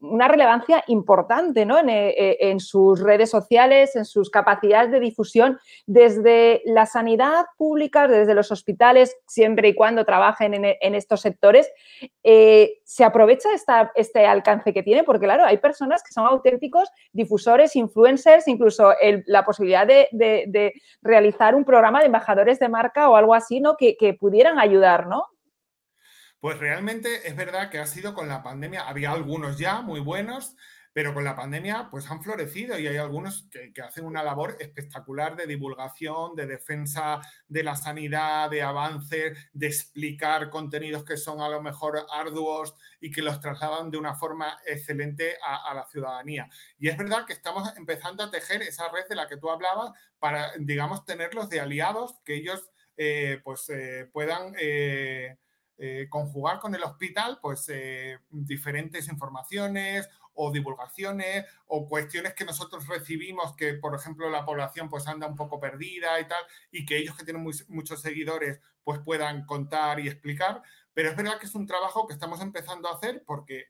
una 0.00 0.28
relevancia 0.28 0.82
importante 0.86 1.66
en, 1.66 2.60
sus 2.60 3.00
redes 3.00 3.30
sociales, 3.30 3.96
en 3.96 4.06
sus 4.06 4.30
capacidades 4.30 4.90
de 4.90 5.00
difusión, 5.00 5.58
desde 5.86 6.62
la 6.64 6.86
sanidad 6.86 7.44
pública, 7.58 8.08
desde 8.08 8.34
los 8.34 8.50
hospitales, 8.50 9.16
siempre 9.26 9.68
y 9.68 9.74
cuando 9.74 10.06
trabajen 10.06 10.54
en, 10.54 10.94
estos 10.94 11.20
sectores. 11.20 11.70
se 12.22 13.05
aprovecha 13.06 13.48
este 13.94 14.26
alcance 14.26 14.72
que 14.72 14.82
tiene, 14.82 15.04
porque 15.04 15.24
claro, 15.26 15.44
hay 15.44 15.58
personas 15.58 16.02
que 16.02 16.12
son 16.12 16.26
auténticos 16.26 16.88
difusores, 17.12 17.76
influencers, 17.76 18.48
incluso 18.48 18.92
la 19.26 19.44
posibilidad 19.44 19.86
de, 19.86 20.72
realizar 21.02 21.54
un 21.54 21.64
programa 21.64 22.00
de 22.00 22.06
embajadores 22.06 22.58
de 22.58 22.68
marca 22.68 23.08
o 23.08 23.16
algo 23.16 23.34
así, 23.34 23.60
¿no? 23.60 23.76
Que, 23.76 23.96
que 23.96 24.14
pudieran 24.14 24.58
ayudar, 24.58 25.06
¿no? 25.06 25.24
Pues 26.40 26.58
realmente 26.58 27.26
es 27.26 27.34
verdad 27.34 27.70
que 27.70 27.78
ha 27.78 27.86
sido 27.86 28.14
con 28.14 28.28
la 28.28 28.42
pandemia, 28.42 28.86
había 28.86 29.10
algunos 29.12 29.58
ya 29.58 29.80
muy 29.80 30.00
buenos, 30.00 30.54
pero 30.96 31.12
con 31.12 31.24
la 31.24 31.36
pandemia 31.36 31.88
pues 31.90 32.10
han 32.10 32.22
florecido 32.22 32.78
y 32.78 32.86
hay 32.86 32.96
algunos 32.96 33.46
que, 33.50 33.70
hacen 33.82 34.06
una 34.06 34.24
labor 34.24 34.56
espectacular 34.58 35.36
de 35.36 35.46
divulgación, 35.46 36.34
de 36.34 36.46
defensa 36.46 37.20
de 37.46 37.62
la 37.62 37.76
sanidad, 37.76 38.48
de 38.48 38.62
avance, 38.62 39.34
de 39.52 39.66
explicar 39.66 40.48
contenidos 40.48 41.04
que 41.04 41.18
son 41.18 41.42
a 41.42 41.50
lo 41.50 41.60
mejor 41.60 42.06
arduos 42.10 42.74
y 42.98 43.10
que 43.10 43.20
los 43.20 43.42
trasladan 43.42 43.90
de 43.90 43.98
una 43.98 44.14
forma 44.14 44.56
excelente 44.64 45.36
a, 45.44 45.74
la 45.74 45.84
ciudadanía. 45.84 46.48
Y 46.78 46.88
es 46.88 46.96
verdad 46.96 47.26
que 47.26 47.34
estamos 47.34 47.76
empezando 47.76 48.24
a 48.24 48.30
tejer 48.30 48.62
esa 48.62 48.90
red 48.90 49.06
de 49.06 49.16
la 49.16 49.28
que 49.28 49.36
tú 49.36 49.50
hablabas 49.50 49.92
para, 50.18 50.52
digamos, 50.58 51.04
tenerlos 51.04 51.50
de 51.50 51.60
aliados, 51.60 52.20
que 52.24 52.36
ellos 52.36 52.70
eh, 52.96 53.38
pues 53.44 53.68
eh, 53.68 54.08
puedan... 54.10 54.54
Eh, 54.58 55.36
conjugar 56.08 56.58
con 56.58 56.74
el 56.74 56.82
hospital 56.82 57.38
pues 57.42 57.70
diferentes 58.30 59.08
informaciones 59.08 60.08
o 60.36 60.52
divulgaciones 60.52 61.46
o 61.66 61.88
cuestiones 61.88 62.34
que 62.34 62.44
nosotros 62.44 62.86
recibimos 62.86 63.56
que, 63.56 63.74
por 63.74 63.94
ejemplo, 63.94 64.30
la 64.30 64.44
población 64.44 64.88
pues 64.88 65.06
anda 65.08 65.26
un 65.26 65.36
poco 65.36 65.58
perdida 65.60 66.20
y 66.20 66.28
tal, 66.28 66.42
y 66.70 66.86
que 66.86 66.98
ellos 66.98 67.16
que 67.16 67.24
tienen 67.24 67.46
muchos 67.68 68.00
seguidores 68.00 68.60
pues 68.84 69.00
puedan 69.00 69.44
contar 69.46 69.98
y 70.00 70.08
explicar. 70.08 70.62
Pero 70.94 71.10
es 71.10 71.16
verdad 71.16 71.38
que 71.38 71.46
es 71.46 71.54
un 71.54 71.66
trabajo 71.66 72.06
que 72.06 72.14
estamos 72.14 72.40
empezando 72.40 72.88
a 72.88 72.94
hacer 72.94 73.24
porque 73.26 73.66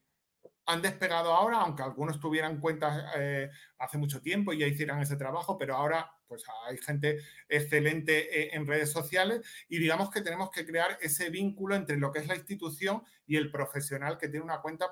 han 0.67 0.83
despegado 0.83 1.33
ahora, 1.33 1.59
aunque 1.59 1.83
algunos 1.83 2.19
tuvieran 2.19 2.61
cuentas 2.61 3.05
eh, 3.17 3.51
hace 3.79 3.99
mucho 3.99 4.21
tiempo 4.21 4.53
y 4.53 4.59
ya 4.59 4.67
hicieran 4.67 5.01
ese 5.01 5.17
trabajo, 5.17 5.57
pero 5.57 5.77
ahora 5.77 6.13
pues 6.27 6.45
hay 6.67 6.77
gente 6.79 7.21
excelente 7.49 8.41
eh, 8.41 8.51
en 8.53 8.67
redes 8.67 8.91
sociales 8.91 9.43
y 9.69 9.79
digamos 9.79 10.11
que 10.11 10.23
tenemos 10.23 10.51
que 10.51 10.67
crear 10.67 10.99
ese 11.01 11.31
vínculo 11.31 11.77
entre 11.77 11.97
lo 11.97 12.11
que 12.11 12.19
es 12.19 12.27
la 12.27 12.35
institución 12.35 13.03
y 13.27 13.37
el 13.37 13.51
profesional 13.51 14.19
que 14.19 14.29
tiene 14.29 14.45
una 14.45 14.61
cuenta 14.61 14.91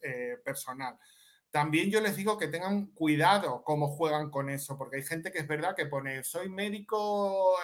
eh, 0.00 0.38
personal. 0.44 0.96
También 1.56 1.90
yo 1.90 2.02
les 2.02 2.16
digo 2.16 2.36
que 2.36 2.48
tengan 2.48 2.88
cuidado 2.88 3.64
cómo 3.64 3.88
juegan 3.88 4.28
con 4.28 4.50
eso, 4.50 4.76
porque 4.76 4.96
hay 4.96 5.02
gente 5.02 5.32
que 5.32 5.38
es 5.38 5.48
verdad 5.48 5.74
que 5.74 5.86
pone 5.86 6.22
soy 6.22 6.50
médico 6.50 7.54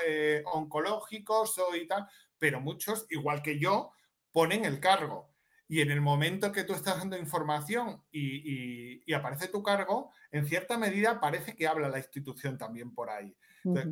oncológico, 0.47 1.45
soy 1.45 1.87
tal, 1.87 2.09
pero 2.39 2.59
muchos, 2.59 3.05
igual 3.11 3.43
que 3.43 3.59
yo, 3.59 3.93
ponen 4.33 4.65
el 4.65 4.81
cargo 4.81 5.35
y 5.69 5.83
en 5.83 5.91
el 5.91 6.01
momento 6.01 6.53
que 6.53 6.65
tú 6.65 6.73
estás 6.73 7.01
dando 7.01 7.19
información 7.19 8.03
y, 8.11 9.13
aparece 9.13 9.49
tu 9.49 9.63
cargo, 9.63 10.11
en 10.31 10.47
cierta 10.47 10.79
medida 10.79 11.21
parece 11.21 11.55
que 11.55 11.67
habla 11.67 11.91
la 11.91 11.99
institución 11.99 12.57
también 12.57 12.95
por 12.95 13.11
ahí. 13.11 13.37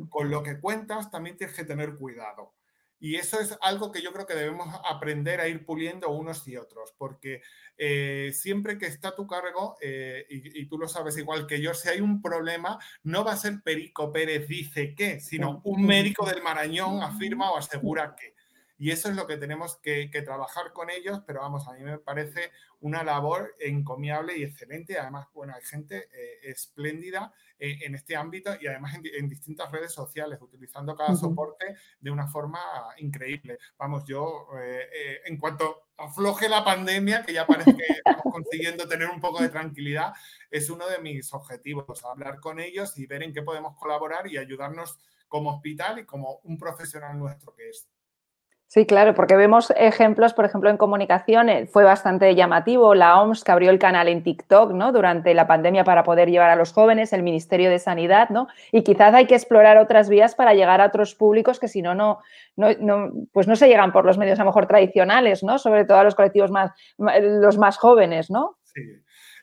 Con 0.09 0.31
lo 0.31 0.41
que 0.41 0.59
cuentas 0.59 1.11
también 1.11 1.37
tienes 1.37 1.55
que 1.55 1.63
tener 1.63 1.95
cuidado. 1.95 2.55
Y 3.03 3.15
eso 3.15 3.39
es 3.39 3.57
algo 3.61 3.91
que 3.91 4.03
yo 4.03 4.13
creo 4.13 4.27
que 4.27 4.35
debemos 4.35 4.67
aprender 4.87 5.41
a 5.41 5.47
ir 5.47 5.65
puliendo 5.65 6.11
unos 6.11 6.47
y 6.47 6.55
otros, 6.55 6.93
porque 6.99 7.41
eh, 7.75 8.31
siempre 8.31 8.77
que 8.77 8.85
está 8.85 9.15
tu 9.15 9.25
cargo, 9.25 9.75
eh, 9.81 10.27
y, 10.29 10.67
tú 10.67 10.77
lo 10.77 10.87
sabes 10.87 11.17
igual 11.17 11.47
que 11.47 11.59
yo, 11.59 11.73
si 11.73 11.89
hay 11.89 11.99
un 11.99 12.21
problema, 12.21 12.77
no 13.01 13.25
va 13.25 13.33
a 13.33 13.37
ser 13.37 13.63
Perico 13.63 14.11
Pérez 14.11 14.47
dice 14.47 14.93
que, 14.93 15.19
sino 15.19 15.61
un 15.63 15.83
médico 15.83 16.27
del 16.27 16.43
Marañón 16.43 17.01
afirma 17.01 17.49
o 17.49 17.57
asegura 17.57 18.15
que. 18.15 18.35
Y 18.81 18.89
eso 18.89 19.09
es 19.09 19.15
lo 19.15 19.27
que 19.27 19.37
tenemos 19.37 19.75
que, 19.75 20.09
trabajar 20.25 20.73
con 20.73 20.89
ellos, 20.89 21.21
pero 21.27 21.41
vamos, 21.41 21.67
a 21.67 21.73
mí 21.73 21.83
me 21.83 21.99
parece 21.99 22.49
una 22.79 23.03
labor 23.03 23.55
encomiable 23.59 24.35
y 24.35 24.43
excelente. 24.43 24.97
Además, 24.97 25.27
bueno, 25.35 25.53
hay 25.55 25.61
gente 25.61 26.09
eh, 26.11 26.39
espléndida 26.41 27.31
eh, 27.59 27.77
en 27.83 27.93
este 27.93 28.15
ámbito 28.15 28.49
y 28.59 28.65
además 28.65 28.95
en, 28.95 29.29
distintas 29.29 29.71
redes 29.71 29.93
sociales, 29.93 30.41
utilizando 30.41 30.95
cada 30.95 31.15
soporte 31.15 31.75
de 31.99 32.09
una 32.09 32.27
forma 32.27 32.59
increíble. 32.97 33.59
Vamos, 33.77 34.03
yo, 34.05 34.47
eh, 34.59 35.21
en 35.25 35.37
cuanto 35.37 35.89
afloje 35.97 36.49
la 36.49 36.65
pandemia, 36.65 37.23
que 37.23 37.33
ya 37.33 37.45
parece 37.45 37.75
que 37.75 37.83
estamos 38.03 38.33
consiguiendo 38.33 38.87
tener 38.87 39.11
un 39.11 39.21
poco 39.21 39.43
de 39.43 39.49
tranquilidad, 39.49 40.11
es 40.49 40.71
uno 40.71 40.87
de 40.87 40.97
mis 40.97 41.31
objetivos, 41.35 42.03
hablar 42.03 42.39
con 42.39 42.59
ellos 42.59 42.97
y 42.97 43.05
ver 43.05 43.21
en 43.21 43.31
qué 43.31 43.43
podemos 43.43 43.77
colaborar 43.77 44.25
y 44.25 44.39
ayudarnos 44.39 44.97
como 45.27 45.51
hospital 45.51 45.99
y 45.99 46.05
como 46.07 46.39
un 46.45 46.57
profesional 46.57 47.19
nuestro 47.19 47.53
que 47.53 47.69
es. 47.69 47.87
Sí, 48.73 48.85
claro, 48.85 49.13
porque 49.13 49.35
vemos 49.35 49.73
ejemplos, 49.75 50.33
por 50.33 50.45
ejemplo, 50.45 50.69
en 50.69 50.77
comunicación, 50.77 51.49
eh, 51.49 51.67
fue 51.67 51.83
bastante 51.83 52.33
llamativo 52.35 52.95
la 52.95 53.21
OMS 53.21 53.43
que 53.43 53.51
abrió 53.51 53.69
el 53.69 53.79
canal 53.79 54.07
en 54.07 54.23
TikTok, 54.23 54.71
¿no? 54.71 54.93
Durante 54.93 55.33
la 55.33 55.45
pandemia 55.45 55.83
para 55.83 56.05
poder 56.05 56.29
llevar 56.29 56.49
a 56.49 56.55
los 56.55 56.71
jóvenes, 56.71 57.11
el 57.11 57.21
Ministerio 57.21 57.69
de 57.69 57.79
Sanidad, 57.79 58.29
¿no? 58.29 58.47
Y 58.71 58.83
quizás 58.83 59.13
hay 59.13 59.27
que 59.27 59.35
explorar 59.35 59.77
otras 59.77 60.07
vías 60.07 60.35
para 60.35 60.53
llegar 60.53 60.79
a 60.79 60.85
otros 60.85 61.15
públicos 61.15 61.59
que 61.59 61.67
si 61.67 61.81
no, 61.81 61.95
no, 61.95 62.19
no, 62.55 63.11
pues 63.33 63.45
no 63.45 63.57
se 63.57 63.67
llegan 63.67 63.91
por 63.91 64.05
los 64.05 64.17
medios 64.17 64.39
a 64.39 64.43
lo 64.43 64.51
mejor 64.51 64.67
tradicionales, 64.67 65.43
¿no? 65.43 65.59
Sobre 65.59 65.83
todo 65.83 65.97
a 65.97 66.05
los 66.05 66.15
colectivos 66.15 66.49
más, 66.49 66.71
los 66.97 67.57
más 67.57 67.77
jóvenes, 67.77 68.31
¿no? 68.31 68.55
Sí. 68.63 68.79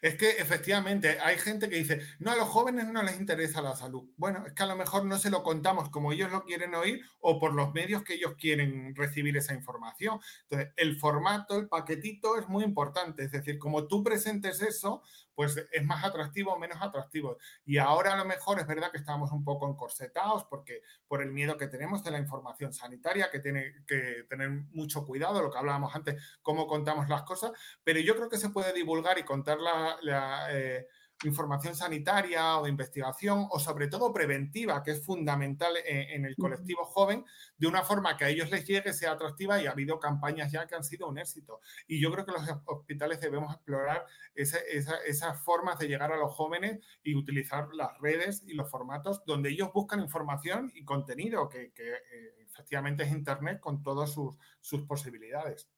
Es 0.03 0.17
que 0.17 0.31
efectivamente 0.31 1.19
hay 1.21 1.39
gente 1.39 1.69
que 1.69 1.77
dice, 1.77 2.01
no, 2.19 2.31
a 2.31 2.37
los 2.37 2.49
jóvenes 2.49 2.87
no 2.89 3.03
les 3.03 3.19
interesa 3.19 3.63
la 3.63 3.77
salud. 3.77 4.05
Bueno, 4.17 4.45
es 4.47 4.53
que 4.53 4.63
a 4.63 4.67
lo 4.67 4.77
mejor 4.77 5.05
no 5.05 5.19
se 5.19 5.31
lo 5.31 5.43
contamos 5.43 5.91
como 5.91 6.13
ellos 6.13 6.31
lo 6.31 6.45
quieren 6.45 6.75
oír 6.75 7.05
o 7.21 7.39
por 7.39 7.55
los 7.55 7.73
medios 7.75 8.03
que 8.03 8.15
ellos 8.15 8.35
quieren 8.39 8.95
recibir 8.95 9.37
esa 9.37 9.55
información. 9.55 10.21
Entonces, 10.43 10.73
el 10.77 10.99
formato, 10.99 11.57
el 11.57 11.69
paquetito 11.69 12.39
es 12.39 12.49
muy 12.49 12.65
importante. 12.65 13.25
Es 13.25 13.33
decir, 13.33 13.59
como 13.59 13.87
tú 13.87 14.03
presentes 14.03 14.63
eso, 14.63 15.03
pues 15.39 15.57
es 15.71 15.85
más 15.85 16.05
atractivo 16.05 16.53
o 16.53 16.59
menos 16.59 16.79
atractivo. 16.81 17.39
Y 17.65 17.79
ahora 17.79 18.15
a 18.15 18.17
lo 18.17 18.25
mejor 18.25 18.59
es 18.59 18.67
verdad 18.67 18.91
que 18.91 18.99
estamos 18.99 19.31
un 19.31 19.45
poco 19.45 19.69
encorsetados 19.69 20.45
porque 20.51 20.83
por 21.07 21.23
el 21.23 21.31
miedo 21.31 21.57
que 21.57 21.69
tenemos 21.69 22.03
de 22.03 22.11
la 22.11 22.19
información 22.19 22.73
sanitaria, 22.73 23.31
que 23.31 23.39
tiene 23.39 23.85
que 23.87 24.25
tener 24.29 24.51
mucho 24.73 25.07
cuidado, 25.07 25.41
lo 25.41 25.49
que 25.49 25.59
hablábamos 25.59 25.95
antes, 25.95 26.21
cómo 26.43 26.67
contamos 26.67 27.09
las 27.09 27.23
cosas, 27.23 27.53
pero 27.85 28.01
yo 28.01 28.17
creo 28.17 28.29
que 28.29 28.37
se 28.37 28.51
puede 28.51 28.73
divulgar 28.73 29.17
y 29.21 29.23
contar 29.23 29.59
la, 30.03 30.49
eh, 30.51 30.87
información 31.25 31.75
sanitaria 31.75 32.59
o 32.59 32.65
de 32.65 32.71
investigación 32.71 33.47
o 33.51 33.59
sobre 33.59 33.89
todo 33.89 34.13
preventiva, 34.13 34.83
que 34.83 34.93
es 34.93 35.05
fundamental 35.05 35.75
en, 35.85 36.25
el 36.25 36.37
colectivo 36.37 36.85
joven, 36.85 37.25
de 37.57 37.67
una 37.67 37.83
forma 37.83 38.17
que 38.17 38.25
a 38.25 38.29
ellos 38.29 38.51
les 38.51 38.65
llegue, 38.67 38.93
sea 38.93 39.13
atractiva 39.13 39.61
y 39.61 39.67
ha 39.67 39.73
habido 39.73 39.99
campañas 39.99 40.53
ya 40.53 40.67
que 40.67 40.77
han 40.77 40.85
sido 40.85 41.09
un 41.09 41.19
éxito. 41.19 41.61
Y 41.89 42.01
yo 42.01 42.13
creo 42.13 42.25
que 42.25 42.33
los 42.33 42.43
hospitales 42.67 43.21
debemos 43.21 43.53
explorar 43.55 44.07
esas 44.35 45.43
formas 45.43 45.79
de 45.79 45.89
llegar 45.89 46.13
a 46.13 46.17
los 46.17 46.33
jóvenes 46.33 46.79
y 47.03 47.17
utilizar 47.17 47.69
las 47.75 47.99
redes 47.99 48.45
y 48.47 48.55
los 48.55 48.71
formatos 48.71 49.25
donde 49.25 49.51
ellos 49.51 49.73
buscan 49.73 50.01
información 50.01 50.71
y 50.75 50.85
contenido, 50.85 51.49
que, 51.49 51.73
eh, 51.77 52.35
efectivamente 52.47 53.03
es 53.03 53.11
Internet 53.11 53.61
con 53.61 53.83
todas 53.83 54.11
sus 54.11 54.83
posibilidades. 54.87 55.69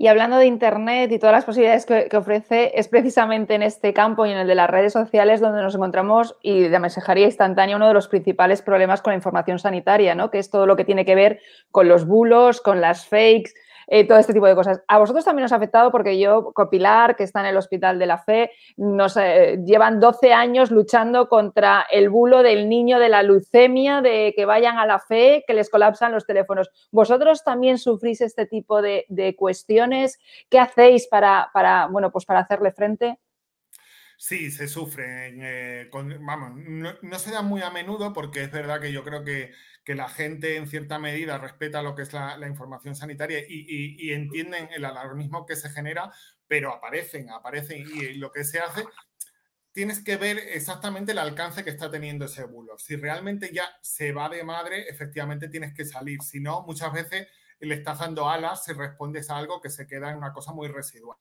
Y 0.00 0.06
hablando 0.06 0.36
de 0.36 0.46
Internet 0.46 1.10
y 1.10 1.18
todas 1.18 1.34
las 1.34 1.44
posibilidades 1.44 1.84
que, 1.84 2.16
ofrece, 2.16 2.70
es 2.78 2.86
precisamente 2.86 3.56
en 3.56 3.64
este 3.64 3.92
campo 3.92 4.26
y 4.26 4.30
en 4.30 4.38
el 4.38 4.46
de 4.46 4.54
las 4.54 4.70
redes 4.70 4.92
sociales 4.92 5.40
donde 5.40 5.60
nos 5.60 5.74
encontramos 5.74 6.36
y 6.40 6.68
de 6.68 6.78
mensajería 6.78 7.26
instantánea 7.26 7.74
uno 7.74 7.88
de 7.88 7.94
los 7.94 8.06
principales 8.06 8.62
problemas 8.62 9.02
con 9.02 9.10
la 9.10 9.16
información 9.16 9.58
sanitaria, 9.58 10.14
¿no? 10.14 10.30
que 10.30 10.38
es 10.38 10.50
todo 10.50 10.66
lo 10.66 10.76
que 10.76 10.84
tiene 10.84 11.04
que 11.04 11.16
ver 11.16 11.40
con 11.72 11.88
los 11.88 12.06
bulos, 12.06 12.60
con 12.60 12.80
las 12.80 13.08
fakes, 13.08 13.54
eh, 13.90 14.06
todo 14.06 14.18
este 14.18 14.34
tipo 14.34 14.46
de 14.46 14.54
cosas. 14.54 14.82
A 14.86 14.98
vosotros 14.98 15.24
también 15.24 15.46
os 15.46 15.52
ha 15.52 15.56
afectado 15.56 15.90
porque 15.90 16.18
yo, 16.18 16.52
Copilar, 16.52 17.16
que 17.16 17.24
está 17.24 17.40
en 17.40 17.46
el 17.46 17.56
Hospital 17.56 17.98
de 17.98 18.06
la 18.06 18.18
Fe, 18.18 18.50
nos 18.76 19.16
eh, 19.16 19.58
llevan 19.64 19.98
12 19.98 20.32
años 20.32 20.70
luchando 20.70 21.28
contra 21.28 21.86
el 21.90 22.10
bulo 22.10 22.42
del 22.42 22.68
niño 22.68 22.98
de 22.98 23.08
la 23.08 23.22
leucemia, 23.22 24.02
de 24.02 24.34
que 24.36 24.44
vayan 24.44 24.78
a 24.78 24.86
la 24.86 24.98
fe, 24.98 25.42
que 25.46 25.54
les 25.54 25.70
colapsan 25.70 26.12
los 26.12 26.26
teléfonos. 26.26 26.70
¿Vosotros 26.92 27.42
también 27.44 27.78
sufrís 27.78 28.20
este 28.20 28.46
tipo 28.46 28.82
de, 28.82 29.06
cuestiones? 29.36 30.18
¿Qué 30.50 30.58
hacéis 30.58 31.06
para, 31.08 31.50
para, 31.52 31.86
bueno, 31.86 32.10
pues 32.10 32.24
para 32.24 32.40
hacerle 32.40 32.72
frente? 32.72 33.18
Sí, 34.20 34.50
se 34.50 34.66
sufre. 34.66 35.28
Eh, 35.84 35.90
vamos, 36.20 36.52
no, 37.02 37.18
se 37.20 37.30
da 37.30 37.40
muy 37.40 37.62
a 37.62 37.70
menudo 37.70 38.12
porque 38.12 38.42
es 38.42 38.50
verdad 38.50 38.80
que 38.80 38.90
yo 38.92 39.04
creo 39.04 39.24
que, 39.24 39.52
la 39.86 40.08
gente 40.10 40.56
en 40.56 40.66
cierta 40.68 40.98
medida 40.98 41.38
respeta 41.38 41.82
lo 41.82 41.94
que 41.94 42.02
es 42.02 42.12
la, 42.12 42.36
información 42.46 42.94
sanitaria 42.94 43.38
y, 43.48 44.12
entienden 44.12 44.68
el 44.74 44.84
alarmismo 44.84 45.46
que 45.46 45.56
se 45.56 45.70
genera, 45.70 46.12
pero 46.46 46.74
aparecen, 46.74 47.30
aparecen 47.30 47.86
y 47.94 48.14
lo 48.14 48.30
que 48.30 48.44
se 48.44 48.58
hace, 48.58 48.84
tienes 49.72 50.00
que 50.04 50.16
ver 50.16 50.36
exactamente 50.36 51.12
el 51.12 51.18
alcance 51.18 51.64
que 51.64 51.70
está 51.70 51.90
teniendo 51.90 52.26
ese 52.26 52.44
bulo. 52.44 52.76
Si 52.76 52.96
realmente 52.96 53.50
ya 53.52 53.66
se 53.80 54.12
va 54.12 54.28
de 54.28 54.44
madre, 54.44 54.88
efectivamente 54.90 55.48
tienes 55.48 55.72
que 55.72 55.86
salir. 55.86 56.20
Si 56.22 56.40
no, 56.40 56.62
muchas 56.66 56.92
veces 56.92 57.28
le 57.60 57.74
estás 57.76 58.00
dando 58.00 58.28
alas 58.28 58.64
si 58.64 58.72
respondes 58.72 59.30
a 59.30 59.38
algo 59.38 59.60
que 59.60 59.70
se 59.70 59.86
queda 59.86 60.10
en 60.10 60.18
una 60.18 60.32
cosa 60.32 60.52
muy 60.52 60.68
residual. 60.68 61.16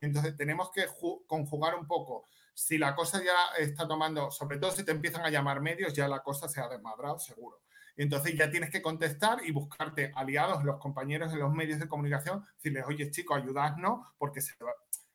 Entonces 0.00 0.36
tenemos 0.36 0.70
que 0.72 0.86
conjugar 1.26 1.76
un 1.76 1.86
poco 1.86 2.24
si 2.58 2.76
la 2.76 2.92
cosa 2.96 3.22
ya 3.22 3.56
está 3.56 3.86
tomando, 3.86 4.32
sobre 4.32 4.58
todo 4.58 4.72
si 4.72 4.84
te 4.84 4.90
empiezan 4.90 5.24
a 5.24 5.30
llamar 5.30 5.60
medios, 5.60 5.94
ya 5.94 6.08
la 6.08 6.24
cosa 6.24 6.48
se 6.48 6.60
ha 6.60 6.68
desmadrado 6.68 7.16
seguro. 7.20 7.60
Entonces 7.96 8.36
ya 8.36 8.50
tienes 8.50 8.70
que 8.70 8.82
contestar 8.82 9.38
y 9.44 9.52
buscarte 9.52 10.10
aliados, 10.16 10.64
los 10.64 10.78
compañeros 10.78 11.30
de 11.30 11.38
los 11.38 11.52
medios 11.52 11.78
de 11.78 11.86
comunicación, 11.86 12.44
decirles, 12.56 12.84
oye 12.88 13.12
chicos, 13.12 13.38
ayudadnos 13.38 14.08
porque 14.18 14.40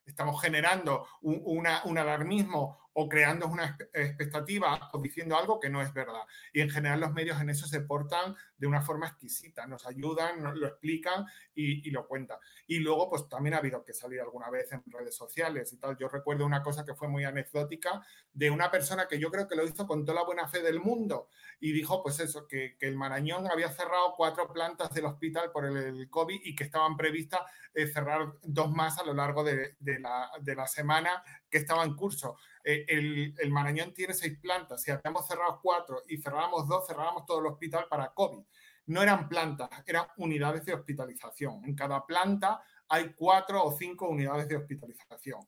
estamos 0.06 0.42
generando 0.42 1.06
un, 1.22 1.68
un 1.84 1.98
alarmismo 1.98 2.80
o 2.94 3.10
creando 3.10 3.48
una 3.48 3.78
expectativa 3.94 4.90
o 4.94 5.02
diciendo 5.02 5.38
algo 5.38 5.60
que 5.60 5.70
no 5.70 5.82
es 5.82 5.94
verdad. 5.94 6.22
Y 6.54 6.62
en 6.62 6.70
general 6.70 7.00
los 7.00 7.14
medios 7.14 7.40
en 7.42 7.50
eso 7.50 7.68
se 7.68 7.82
portan 7.82 8.36
de 8.58 8.68
una 8.68 8.82
forma 8.82 9.08
exquisita, 9.08 9.68
nos 9.68 9.86
ayudan, 9.86 10.42
lo 10.60 10.68
explican 10.68 11.26
y, 11.54 11.90
lo 11.92 12.08
cuentan. 12.08 12.38
Y 12.68 12.80
luego 12.80 13.10
pues 13.10 13.28
también 13.28 13.56
ha 13.56 13.58
habido 13.58 13.84
que 13.84 13.94
salir 13.94 14.22
alguna 14.22 14.50
vez 14.50 14.72
en 14.72 14.84
redes 14.88 15.16
sociales 15.16 15.74
y 15.74 15.78
tal. 15.78 15.98
Yo 15.98 16.08
recuerdo 16.08 16.46
una 16.46 16.64
cosa 16.64 16.86
que 16.86 16.94
fue 16.94 17.08
muy 17.08 17.26
anecdótica 17.26 18.02
de 18.32 18.50
una 18.50 18.72
persona 18.72 19.08
que 19.08 19.20
yo 19.20 19.30
creo 19.32 19.48
que 19.48 19.56
lo 19.56 19.66
hizo 19.66 19.86
con 19.86 20.06
toda 20.06 20.20
la 20.20 20.26
buena 20.26 20.48
fe 20.48 20.62
del 20.62 20.80
mundo 20.80 21.30
y 21.60 21.72
dijo 21.72 22.02
pues 22.02 22.20
eso, 22.20 22.48
que, 22.48 22.78
el 22.80 22.96
Marañón 22.96 23.50
había 23.50 23.72
cerrado 23.72 24.14
cuatro 24.16 24.52
plantas 24.52 24.94
del 24.94 25.06
hospital 25.06 25.52
por 25.52 25.66
el, 25.66 26.10
COVID 26.10 26.42
y 26.44 26.56
que 26.56 26.66
estaban 26.66 26.98
previstas 26.98 27.42
eh, 27.74 27.88
cerrar 27.88 28.34
dos 28.44 28.72
más 28.72 28.98
a 28.98 29.06
lo 29.06 29.14
largo 29.14 29.44
de, 29.44 29.76
la, 29.80 30.30
de 30.42 30.56
la 30.56 30.68
semana 30.68 31.24
que 31.50 31.60
estaba 31.60 31.84
en 31.84 31.96
curso. 31.96 32.38
Eh, 32.64 32.86
el, 32.88 33.52
Marañón 33.52 33.94
tiene 33.94 34.14
seis 34.14 34.38
plantas. 34.40 34.82
Si 34.82 34.92
habíamos 34.92 35.28
cerrado 35.28 35.60
cuatro 35.62 36.04
y 36.08 36.18
cerrábamos 36.18 36.68
dos, 36.68 36.88
cerrábamos 36.88 37.26
todo 37.26 37.40
el 37.40 37.48
hospital 37.48 37.88
para 37.90 38.14
COVID. 38.14 38.44
No 38.86 39.02
eran 39.02 39.30
plantas, 39.30 39.70
eran 39.86 40.06
unidades 40.18 40.66
de 40.66 40.74
hospitalización. 40.74 41.64
En 41.66 41.76
cada 41.76 42.06
planta 42.06 42.62
hay 42.90 43.14
cuatro 43.14 43.64
o 43.64 43.72
cinco 43.72 44.10
unidades 44.10 44.48
de 44.48 44.58
hospitalización. 44.58 45.40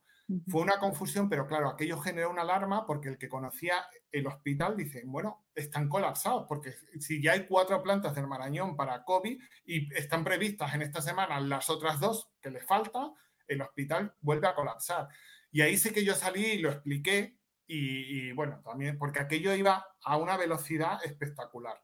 Fue 0.47 0.61
una 0.61 0.79
confusión, 0.79 1.29
pero 1.29 1.45
claro, 1.45 1.69
aquello 1.69 1.99
generó 1.99 2.31
una 2.31 2.41
alarma 2.41 2.85
porque 2.87 3.09
el 3.09 3.17
que 3.17 3.29
conocía 3.29 3.75
el 4.11 4.25
hospital 4.25 4.75
dice, 4.75 5.03
bueno, 5.05 5.45
están 5.53 5.87
colapsados, 5.87 6.45
porque 6.47 6.73
si 6.99 7.21
ya 7.21 7.33
hay 7.33 7.45
cuatro 7.45 7.83
plantas 7.83 8.15
del 8.15 8.25
Marañón 8.25 8.75
para 8.75 9.03
COVID 9.03 9.39
y 9.65 9.93
están 9.93 10.23
previstas 10.23 10.73
en 10.73 10.81
esta 10.81 11.01
semana 11.01 11.39
las 11.39 11.69
otras 11.69 11.99
dos 11.99 12.31
que 12.41 12.49
le 12.49 12.61
faltan, 12.61 13.13
el 13.47 13.61
hospital 13.61 14.15
vuelve 14.21 14.47
a 14.47 14.55
colapsar. 14.55 15.07
Y 15.55 15.61
ahí 15.61 15.77
sí 15.77 15.91
que 15.93 16.03
yo 16.03 16.15
salí 16.15 16.43
y 16.43 16.57
lo 16.57 16.69
expliqué 16.69 17.37
y, 17.65 18.33
bueno, 18.33 18.59
también 18.61 18.97
porque 18.97 19.19
aquello 19.21 19.55
iba 19.55 19.87
a 20.03 20.17
una 20.17 20.35
velocidad 20.35 20.99
espectacular. 21.05 21.81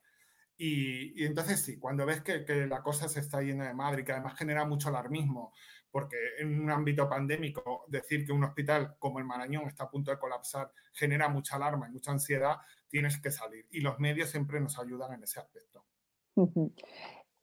Y, 0.57 1.23
entonces 1.23 1.61
sí, 1.61 1.79
cuando 1.79 2.05
ves 2.05 2.21
que, 2.21 2.43
la 2.67 2.83
cosa 2.83 3.07
se 3.07 3.21
está 3.21 3.41
yendo 3.41 3.63
de 3.63 3.73
madre 3.73 4.01
y 4.01 4.03
que 4.03 4.11
además 4.11 4.37
genera 4.37 4.65
mucho 4.65 4.89
alarmismo, 4.89 5.53
porque 5.89 6.17
en 6.39 6.59
un 6.59 6.69
ámbito 6.69 7.07
pandémico 7.07 7.85
decir 7.87 8.25
que 8.25 8.33
un 8.33 8.43
hospital 8.43 8.97
como 8.99 9.19
el 9.19 9.25
Marañón 9.25 9.65
está 9.69 9.85
a 9.85 9.89
punto 9.89 10.11
de 10.11 10.19
colapsar 10.19 10.69
genera 10.91 11.29
mucha 11.29 11.55
alarma 11.55 11.87
y 11.87 11.93
mucha 11.93 12.11
ansiedad, 12.11 12.57
tienes 12.89 13.21
que 13.21 13.31
salir. 13.31 13.69
Y 13.71 13.79
los 13.79 13.97
medios 13.99 14.31
siempre 14.31 14.59
nos 14.59 14.77
ayudan 14.79 15.13
en 15.13 15.23
ese 15.23 15.39
aspecto. 15.39 15.85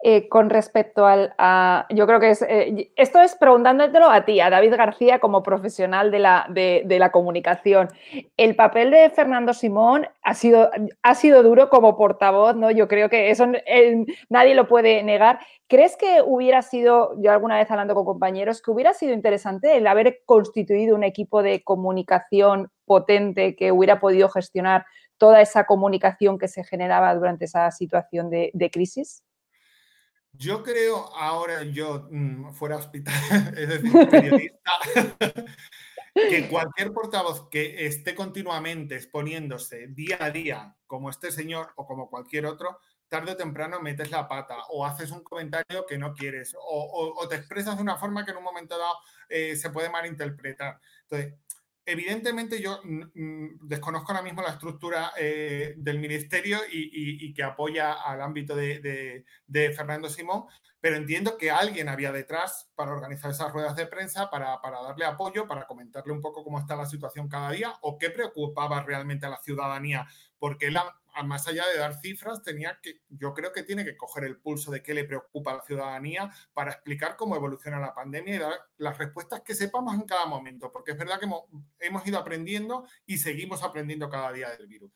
Eh, 0.01 0.29
con 0.29 0.49
respecto 0.49 1.07
al, 1.07 1.35
yo 1.91 2.07
creo 2.07 2.21
que 2.21 2.31
es, 2.31 2.43
eh, 2.43 2.93
esto 2.95 3.21
es 3.21 3.35
preguntándotelo 3.35 4.09
a 4.09 4.25
ti, 4.25 4.39
a 4.39 4.49
David 4.49 4.77
García 4.77 5.19
como 5.19 5.43
profesional 5.43 6.13
de 6.13 6.21
la, 6.21 6.47
de, 6.51 7.11
comunicación. 7.13 7.89
El 8.37 8.55
papel 8.55 8.93
de 8.93 9.11
Fernando 9.11 9.53
Simón 9.53 10.07
ha 10.23 10.35
sido, 10.35 10.71
ha 11.03 11.15
sido 11.17 11.43
duro 11.43 11.69
como 11.69 11.97
portavoz, 11.97 12.55
¿no? 12.55 12.71
Yo 12.71 12.87
creo 12.87 13.09
que 13.09 13.31
eso 13.31 13.47
nadie 14.29 14.55
lo 14.55 14.69
puede 14.69 15.03
negar. 15.03 15.41
¿Crees 15.67 15.97
que 15.97 16.23
hubiera 16.25 16.63
sido, 16.63 17.21
yo 17.21 17.33
alguna 17.33 17.57
vez 17.57 17.69
hablando 17.69 17.97
con 17.97 18.05
compañeros, 18.05 18.63
que 18.63 18.71
hubiera 18.71 18.95
sido 18.95 19.13
interesante 19.15 19.77
el 19.77 19.87
haber 19.89 20.21
constituido 20.27 20.95
un 20.95 21.03
equipo 21.03 21.43
de 21.43 21.65
comunicación 21.65 22.71
potente 22.85 23.57
que 23.57 23.73
hubiera 23.73 23.99
podido 23.99 24.29
gestionar 24.29 24.87
toda 25.17 25.41
esa 25.41 25.65
comunicación 25.65 26.39
que 26.39 26.47
se 26.47 26.63
generaba 26.63 27.13
durante 27.17 27.47
esa 27.47 27.69
situación 27.73 28.31
de 28.31 28.71
crisis? 28.73 29.25
Yo 30.33 30.63
creo 30.63 31.15
ahora, 31.17 31.63
yo 31.65 32.09
mm, 32.11 32.53
fuera 32.53 32.77
hospital, 32.77 33.15
es 33.57 33.69
decir, 33.69 34.09
periodista, 34.09 34.71
que 36.15 36.49
cualquier 36.49 36.93
portavoz 36.93 37.49
que 37.49 37.87
esté 37.87 38.15
continuamente 38.15 38.97
exponiéndose 38.97 39.89
día 39.89 40.19
a 40.21 40.31
día, 40.31 40.77
como 40.87 41.11
este 41.11 41.33
señor 41.33 41.73
o 41.77 41.87
como 41.87 42.09
cualquier 42.09 42.47
otro, 42.47 42.79
tarde 43.09 43.33
o 43.33 43.37
temprano 43.37 43.81
metes 43.81 44.11
la 44.11 44.29
pata 44.29 44.57
o 44.71 44.85
haces 44.85 45.11
un 45.11 45.23
comentario 45.25 45.87
que 45.87 45.99
no 45.99 46.15
quieres 46.15 46.55
o, 46.61 47.27
te 47.29 47.37
expresas 47.37 47.77
de 47.77 47.83
una 47.83 47.97
forma 47.97 48.25
que 48.25 48.33
en 48.33 48.37
un 48.37 48.45
momento 48.45 48.79
dado 48.79 48.95
eh, 49.29 49.57
se 49.57 49.71
puede 49.71 49.91
malinterpretar. 49.91 50.79
Entonces, 51.03 51.35
evidentemente 51.89 52.61
yo 52.61 52.81
desconozco 53.63 54.13
ahora 54.13 54.23
mismo 54.23 54.43
la 54.43 54.51
estructura 54.51 55.13
eh, 55.19 55.75
del 55.79 55.99
ministerio 55.99 56.59
y, 56.71 57.33
que 57.33 57.43
apoya 57.43 57.93
al 57.93 58.21
ámbito 58.21 58.55
de, 58.55 59.25
Fernando 59.75 60.09
Simón, 60.09 60.45
pero 60.81 60.97
entiendo 60.97 61.37
que 61.37 61.51
alguien 61.51 61.89
había 61.89 62.13
detrás 62.13 62.71
para 62.75 62.93
organizar 62.93 63.31
esas 63.31 63.53
ruedas 63.53 63.75
de 63.77 63.87
prensa, 63.87 64.31
para, 64.31 64.61
para, 64.61 64.81
darle 64.81 65.05
apoyo, 65.05 65.49
para 65.49 65.67
comentarle 65.67 66.13
un 66.13 66.21
poco 66.21 66.45
cómo 66.45 66.59
está 66.59 66.77
la 66.77 66.87
situación 66.87 67.29
cada 67.29 67.51
día 67.51 67.75
o 67.83 67.99
qué 67.99 68.11
preocupaba 68.11 68.83
realmente 68.83 69.27
a 69.27 69.31
la 69.31 69.39
ciudadanía, 69.39 70.07
porque 70.39 70.71
la, 70.71 70.97
más 71.25 71.47
allá 71.49 71.67
de 71.67 71.79
dar 71.79 71.95
cifras, 71.95 72.43
tenía 72.43 72.79
que, 72.83 73.01
yo 73.09 73.35
creo 73.35 73.53
que 73.53 73.63
tiene 73.63 73.85
que 73.85 73.97
coger 73.97 74.25
el 74.25 74.39
pulso 74.39 74.71
de 74.71 74.83
qué 74.83 74.95
le 74.95 75.05
preocupa 75.05 75.53
a 75.53 75.57
la 75.57 75.63
ciudadanía 75.63 76.31
para 76.53 76.73
explicar 76.73 77.17
cómo 77.17 77.37
evoluciona 77.37 77.81
la 77.81 77.95
pandemia 77.95 78.37
y 78.37 78.39
dar 78.39 78.53
las 78.77 78.99
respuestas 78.99 79.43
que 79.43 79.55
sepamos 79.55 79.95
en 79.95 80.03
cada 80.03 80.27
momento, 80.27 80.71
porque 80.73 80.93
es 80.93 80.99
verdad 80.99 81.19
que 81.19 81.29
hemos, 81.81 82.07
ido 82.07 82.19
aprendiendo 82.19 82.87
y 83.07 83.19
seguimos 83.19 83.63
aprendiendo 83.63 84.09
cada 84.09 84.33
día 84.33 84.51
del 84.51 84.67
virus. 84.67 84.93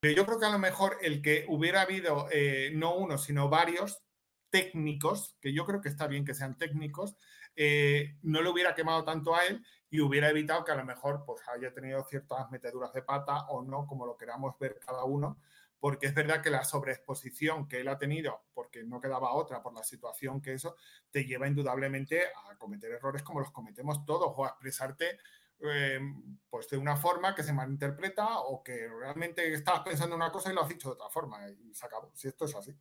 Pero 0.00 0.14
yo 0.14 0.26
creo 0.26 0.40
que 0.40 0.46
a 0.46 0.50
lo 0.50 0.58
mejor 0.58 0.96
el 1.02 1.20
que 1.20 1.44
hubiera 1.48 1.82
habido 1.82 2.28
eh, 2.32 2.70
no 2.74 2.94
uno, 2.94 3.18
sino 3.18 3.50
varios 3.50 4.02
técnicos, 4.50 5.36
que 5.40 5.52
yo 5.52 5.64
creo 5.64 5.80
que 5.80 5.88
está 5.88 6.06
bien 6.06 6.24
que 6.24 6.34
sean 6.34 6.58
técnicos, 6.58 7.16
eh, 7.56 8.16
no 8.22 8.42
le 8.42 8.50
hubiera 8.50 8.74
quemado 8.74 9.04
tanto 9.04 9.34
a 9.34 9.44
él 9.46 9.64
y 9.90 10.00
hubiera 10.00 10.30
evitado 10.30 10.64
que 10.64 10.72
a 10.72 10.76
lo 10.76 10.84
mejor 10.84 11.24
pues, 11.26 11.42
haya 11.48 11.72
tenido 11.72 12.04
ciertas 12.04 12.50
meteduras 12.50 12.92
de 12.92 13.02
pata 13.02 13.46
o 13.48 13.62
no, 13.62 13.86
como 13.86 14.06
lo 14.06 14.16
queramos 14.16 14.58
ver 14.58 14.78
cada 14.78 15.04
uno, 15.04 15.38
porque 15.80 16.06
es 16.06 16.14
verdad 16.14 16.42
que 16.42 16.50
la 16.50 16.64
sobreexposición 16.64 17.66
que 17.66 17.80
él 17.80 17.88
ha 17.88 17.98
tenido, 17.98 18.44
porque 18.54 18.84
no 18.84 19.00
quedaba 19.00 19.32
otra 19.32 19.62
por 19.62 19.74
la 19.74 19.82
situación 19.82 20.40
que 20.40 20.52
eso, 20.52 20.76
te 21.10 21.24
lleva 21.24 21.48
indudablemente 21.48 22.26
a 22.26 22.56
cometer 22.56 22.92
errores 22.92 23.22
como 23.22 23.40
los 23.40 23.50
cometemos 23.50 24.04
todos 24.04 24.32
o 24.36 24.44
a 24.44 24.48
expresarte 24.50 25.18
em, 25.60 26.38
pues 26.48 26.68
de 26.68 26.76
una 26.76 26.96
forma 26.96 27.34
que 27.34 27.42
se 27.42 27.52
malinterpreta 27.52 28.40
o 28.40 28.62
que 28.62 28.88
realmente 28.88 29.52
estabas 29.52 29.82
pensando 29.82 30.16
una 30.16 30.30
cosa 30.30 30.50
y 30.50 30.54
lo 30.54 30.62
has 30.62 30.68
dicho 30.68 30.88
de 30.88 30.94
otra 30.94 31.08
forma 31.08 31.48
y 31.50 31.74
se 31.74 31.86
acabó, 31.86 32.12
si 32.14 32.28
esto 32.28 32.44
es 32.44 32.54
así. 32.54 32.76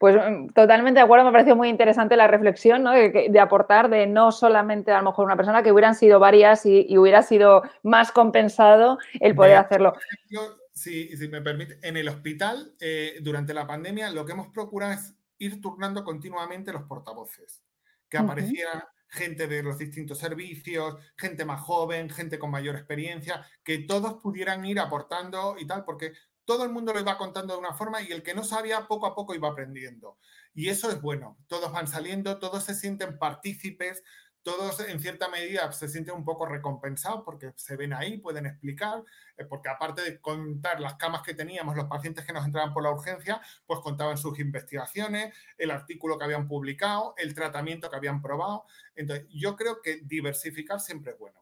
Pues 0.00 0.16
mm, 0.16 0.54
totalmente 0.54 0.98
de 0.98 1.04
acuerdo, 1.04 1.26
me 1.26 1.30
pareció 1.30 1.54
muy 1.54 1.68
interesante 1.68 2.16
la 2.16 2.26
reflexión 2.26 2.82
¿no? 2.82 2.92
de, 2.92 3.38
aportar 3.38 3.90
de 3.90 4.06
no 4.06 4.32
solamente 4.32 4.92
a 4.92 4.98
lo 5.02 5.10
mejor 5.10 5.26
una 5.26 5.36
persona, 5.36 5.62
que 5.62 5.70
hubieran 5.72 5.94
sido 5.94 6.18
varias 6.18 6.64
y, 6.64 6.96
hubiera 6.96 7.22
sido 7.22 7.62
más 7.82 8.10
compensado 8.10 8.98
el 9.20 9.34
poder 9.34 9.58
hacerlo. 9.58 9.92
Si, 10.72 11.14
si, 11.14 11.28
me 11.28 11.42
permite, 11.42 11.78
en 11.82 11.98
el 11.98 12.08
hospital, 12.08 12.72
eh, 12.80 13.18
durante 13.20 13.52
la 13.52 13.66
pandemia, 13.66 14.10
lo 14.10 14.24
que 14.24 14.32
hemos 14.32 14.48
procurado 14.48 14.94
es 14.94 15.14
ir 15.36 15.60
turnando 15.60 16.02
continuamente 16.02 16.72
los 16.72 16.84
portavoces, 16.84 17.62
que 18.08 18.16
apareciera 18.16 18.88
gente 19.06 19.48
de 19.48 19.62
los 19.62 19.76
distintos 19.76 20.16
servicios, 20.16 20.96
gente 21.18 21.44
más 21.44 21.60
joven, 21.60 22.08
gente 22.08 22.38
con 22.38 22.50
mayor 22.50 22.76
experiencia, 22.76 23.44
que 23.62 23.80
todos 23.80 24.14
pudieran 24.14 24.64
ir 24.64 24.80
aportando 24.80 25.56
y 25.58 25.66
tal, 25.66 25.84
porque 25.84 26.12
todo 26.50 26.64
el 26.64 26.70
mundo 26.70 26.92
lo 26.92 26.98
iba 26.98 27.16
contando 27.16 27.54
de 27.54 27.60
una 27.60 27.74
forma 27.74 28.02
y 28.02 28.10
el 28.10 28.24
que 28.24 28.34
no 28.34 28.42
sabía 28.42 28.88
poco 28.88 29.06
a 29.06 29.14
poco 29.14 29.36
iba 29.36 29.48
aprendiendo. 29.48 30.18
Y 30.52 30.68
eso 30.68 30.90
es 30.90 31.00
bueno. 31.00 31.38
Todos 31.46 31.70
van 31.70 31.86
saliendo, 31.86 32.40
todos 32.40 32.64
se 32.64 32.74
sienten 32.74 33.20
partícipes, 33.20 34.02
todos 34.42 34.80
en 34.80 34.98
cierta 34.98 35.28
medida 35.28 35.70
se 35.70 35.86
sienten 35.86 36.16
un 36.16 36.24
poco 36.24 36.46
recompensados 36.46 37.22
porque 37.24 37.52
se 37.54 37.76
ven 37.76 37.92
ahí, 37.92 38.18
pueden 38.18 38.46
explicar, 38.46 39.04
eh, 39.36 39.44
porque 39.44 39.68
aparte 39.68 40.02
de 40.02 40.20
contar 40.20 40.80
las 40.80 40.96
camas 40.96 41.22
que 41.22 41.34
teníamos, 41.34 41.76
los 41.76 41.86
pacientes 41.86 42.24
que 42.24 42.32
nos 42.32 42.44
entraban 42.44 42.74
por 42.74 42.82
la 42.82 42.90
urgencia, 42.90 43.40
pues 43.64 43.78
contaban 43.78 44.18
sus 44.18 44.40
investigaciones, 44.40 45.32
el 45.56 45.70
artículo 45.70 46.18
que 46.18 46.24
habían 46.24 46.48
publicado, 46.48 47.14
el 47.16 47.32
tratamiento 47.32 47.88
que 47.88 47.96
habían 47.96 48.20
probado. 48.20 48.64
Entonces, 48.96 49.24
yo 49.30 49.54
creo 49.54 49.80
que 49.82 50.00
diversificar 50.02 50.80
siempre 50.80 51.12
es 51.12 51.18
bueno. 51.20 51.40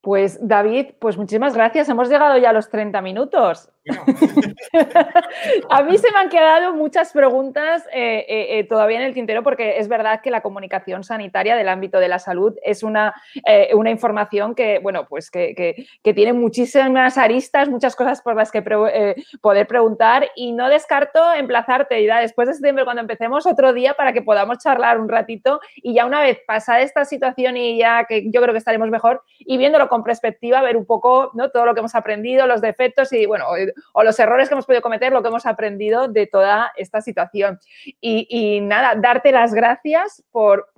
Pues 0.00 0.38
David, 0.40 0.94
pues 1.00 1.16
muchísimas 1.16 1.54
gracias. 1.54 1.88
Hemos 1.88 2.08
llegado 2.08 2.38
ya 2.38 2.50
a 2.50 2.52
los 2.52 2.70
30 2.70 3.02
minutos. 3.02 3.70
a 5.70 5.82
mí 5.82 5.98
se 5.98 6.10
me 6.12 6.18
han 6.18 6.28
quedado 6.28 6.74
muchas 6.74 7.12
preguntas 7.12 7.86
eh, 7.92 8.24
eh, 8.28 8.58
eh, 8.58 8.64
todavía 8.64 8.98
en 8.98 9.04
el 9.04 9.14
tintero 9.14 9.42
porque 9.42 9.78
es 9.78 9.88
verdad 9.88 10.20
que 10.20 10.30
la 10.30 10.40
comunicación 10.40 11.04
sanitaria 11.04 11.56
del 11.56 11.68
ámbito 11.68 11.98
de 11.98 12.08
la 12.08 12.18
salud 12.18 12.54
es 12.62 12.82
una, 12.82 13.14
una 13.74 13.90
información 13.90 14.54
que, 14.54 14.78
bueno, 14.80 15.06
pues 15.08 15.30
que, 15.30 15.86
tiene 16.02 16.32
muchísimas 16.32 17.18
aristas, 17.18 17.68
muchas 17.68 17.94
cosas 17.94 18.22
por 18.22 18.34
las 18.34 18.50
que 18.50 18.62
poder 19.40 19.66
preguntar 19.66 20.28
y 20.34 20.52
no 20.52 20.68
descarto 20.68 21.32
emplazarte, 21.34 22.04
ya 22.04 22.20
después 22.20 22.48
de 22.48 22.54
septiembre 22.54 22.84
cuando 22.84 23.02
empecemos 23.02 23.46
otro 23.46 23.72
día 23.72 23.94
para 23.94 24.12
que 24.12 24.22
podamos 24.22 24.58
charlar 24.58 24.98
un 24.98 25.08
ratito 25.08 25.60
y 25.76 25.94
ya 25.94 26.06
una 26.06 26.20
vez 26.20 26.38
pasada 26.46 26.80
esta 26.80 27.04
situación 27.04 27.56
y 27.56 27.78
ya 27.78 28.04
que 28.04 28.30
yo 28.30 28.40
creo 28.40 28.52
que 28.52 28.58
estaremos 28.58 28.88
mejor 28.90 29.22
y 29.38 29.58
viéndolo 29.58 29.88
con 29.88 30.02
perspectiva, 30.02 30.62
ver 30.62 30.76
un 30.76 30.86
poco 30.86 31.30
¿no? 31.34 31.50
todo 31.50 31.66
lo 31.66 31.74
que 31.74 31.80
hemos 31.80 31.94
aprendido, 31.94 32.46
los 32.46 32.60
defectos 32.60 33.12
y, 33.12 33.26
bueno, 33.26 33.46
o 33.92 34.02
los 34.02 34.18
errores 34.18 34.48
que 34.48 34.54
hemos 34.54 34.66
podido 34.66 34.82
cometer, 34.82 35.12
lo 35.12 35.22
que 35.22 35.28
hemos 35.28 35.46
aprendido 35.46 36.08
de 36.08 36.26
toda 36.26 36.72
esta 36.76 37.00
situación. 37.00 37.58
Y, 38.00 38.60
nada, 38.62 38.94
darte 38.96 39.32
las 39.32 39.54
gracias 39.54 40.22
por, 40.30 40.68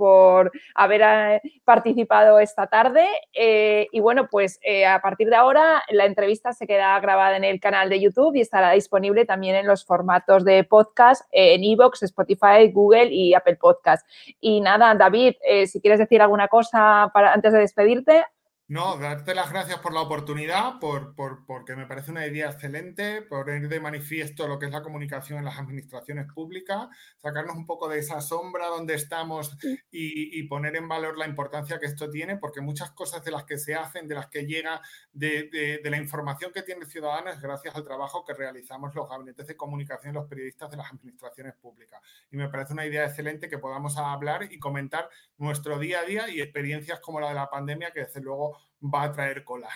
haber 0.75 1.03
eh, 1.03 1.43
participado 1.65 2.39
esta 2.39 2.67
tarde. 2.67 3.07
Eh, 3.33 3.87
y 3.93 4.01
bueno, 4.01 4.29
pues 4.31 4.59
eh, 4.63 4.87
a 4.87 5.01
partir 5.01 5.29
de 5.29 5.37
ahora 5.37 5.83
la 5.91 6.05
entrevista 6.05 6.53
se 6.53 6.67
queda 6.67 6.99
grabada 7.01 7.37
en 7.37 7.45
el 7.45 7.61
canal 7.61 7.89
de 7.89 8.01
YouTube 8.01 8.37
y 8.37 8.41
estará 8.41 8.71
disponible 8.73 9.25
también 9.25 9.57
en 9.57 9.67
los 9.67 9.85
formatos 9.85 10.45
de 10.45 10.65
podcast 10.65 11.25
en 11.33 11.65
Evox, 11.65 12.03
Spotify, 12.03 12.71
Google 12.73 13.13
y 13.13 13.35
Apple 13.35 13.57
Podcast. 13.57 14.07
Y 14.41 14.61
nada, 14.61 14.95
David, 14.95 15.35
si 15.67 15.81
quieres 15.81 15.99
decir 15.99 16.23
alguna 16.23 16.49
cosa 16.49 17.11
para, 17.13 17.33
antes 17.33 17.53
de 17.53 17.61
despedirte. 17.61 18.25
No, 18.71 18.99
darte 18.99 19.35
las 19.35 19.51
gracias 19.51 19.81
por 19.81 19.93
la 19.93 20.01
oportunidad, 20.01 20.79
por, 20.79 21.17
porque 21.45 21.75
me 21.75 21.87
parece 21.87 22.13
una 22.13 22.25
idea 22.25 22.51
excelente, 22.51 23.21
poner 23.21 23.69
de 23.69 23.81
manifiesto 23.81 24.47
lo 24.47 24.61
que 24.61 24.67
es 24.67 24.71
la 24.71 24.81
comunicación 24.81 25.41
en 25.41 25.45
las 25.45 25.59
administraciones 25.59 26.33
públicas, 26.33 26.87
sacarnos 27.17 27.57
un 27.57 27.67
poco 27.67 27.89
de 27.89 27.99
esa 27.99 28.21
sombra 28.21 28.69
donde 28.69 28.95
estamos 28.95 29.59
y, 29.91 30.41
poner 30.45 30.77
en 30.77 30.87
valor 30.87 31.19
la 31.19 31.27
importancia 31.27 31.81
que 31.81 31.87
esto 31.87 32.09
tiene, 32.11 32.37
porque 32.37 32.61
muchas 32.61 32.93
cosas 32.93 33.25
de 33.25 33.33
las 33.33 33.43
que 33.43 33.59
se 33.59 33.75
hacen, 33.75 34.07
de 34.07 34.15
las 34.15 34.29
que 34.29 34.47
llega, 34.47 34.81
de, 35.13 35.81
la 35.83 35.97
información 35.97 36.53
que 36.53 36.63
tiene 36.63 36.83
el 36.83 36.87
ciudadano 36.87 37.31
es 37.31 37.41
gracias 37.41 37.75
al 37.75 37.83
trabajo 37.83 38.25
que 38.25 38.35
realizamos 38.35 38.95
los 38.95 39.11
gabinetes 39.11 39.49
de 39.49 39.57
comunicación, 39.57 40.15
los 40.15 40.29
periodistas 40.29 40.71
de 40.71 40.77
las 40.77 40.93
administraciones 40.93 41.55
públicas. 41.57 42.01
Y 42.31 42.37
me 42.37 42.49
parece 42.49 42.75
una 42.75 42.87
idea 42.87 43.05
excelente 43.05 43.49
que 43.49 43.59
podamos 43.59 43.97
hablar 43.97 44.45
y 44.49 44.61
comentar 44.61 45.11
nuestro 45.39 45.77
día 45.81 46.03
a 46.03 46.05
día 46.05 46.29
y 46.29 46.41
experiencias 46.41 47.01
como 47.01 47.19
la 47.19 47.31
de 47.31 47.35
la 47.35 47.51
pandemia, 47.51 47.91
que 47.91 48.05
desde 48.05 48.21
luego 48.21 48.60
va 48.83 49.05
a 49.05 49.13
traer 49.13 49.45
cola. 49.45 49.69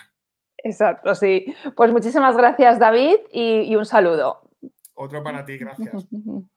Exacto, 0.57 1.13
sí. 1.15 1.53
Pues 1.75 1.91
muchísimas 1.91 2.35
gracias, 2.35 2.79
David, 2.79 3.17
y, 3.31 3.61
y 3.61 3.75
un 3.75 3.85
saludo. 3.85 4.49
Otro 4.95 5.23
para 5.23 5.45
ti, 5.45 5.57
gracias. 5.57 6.07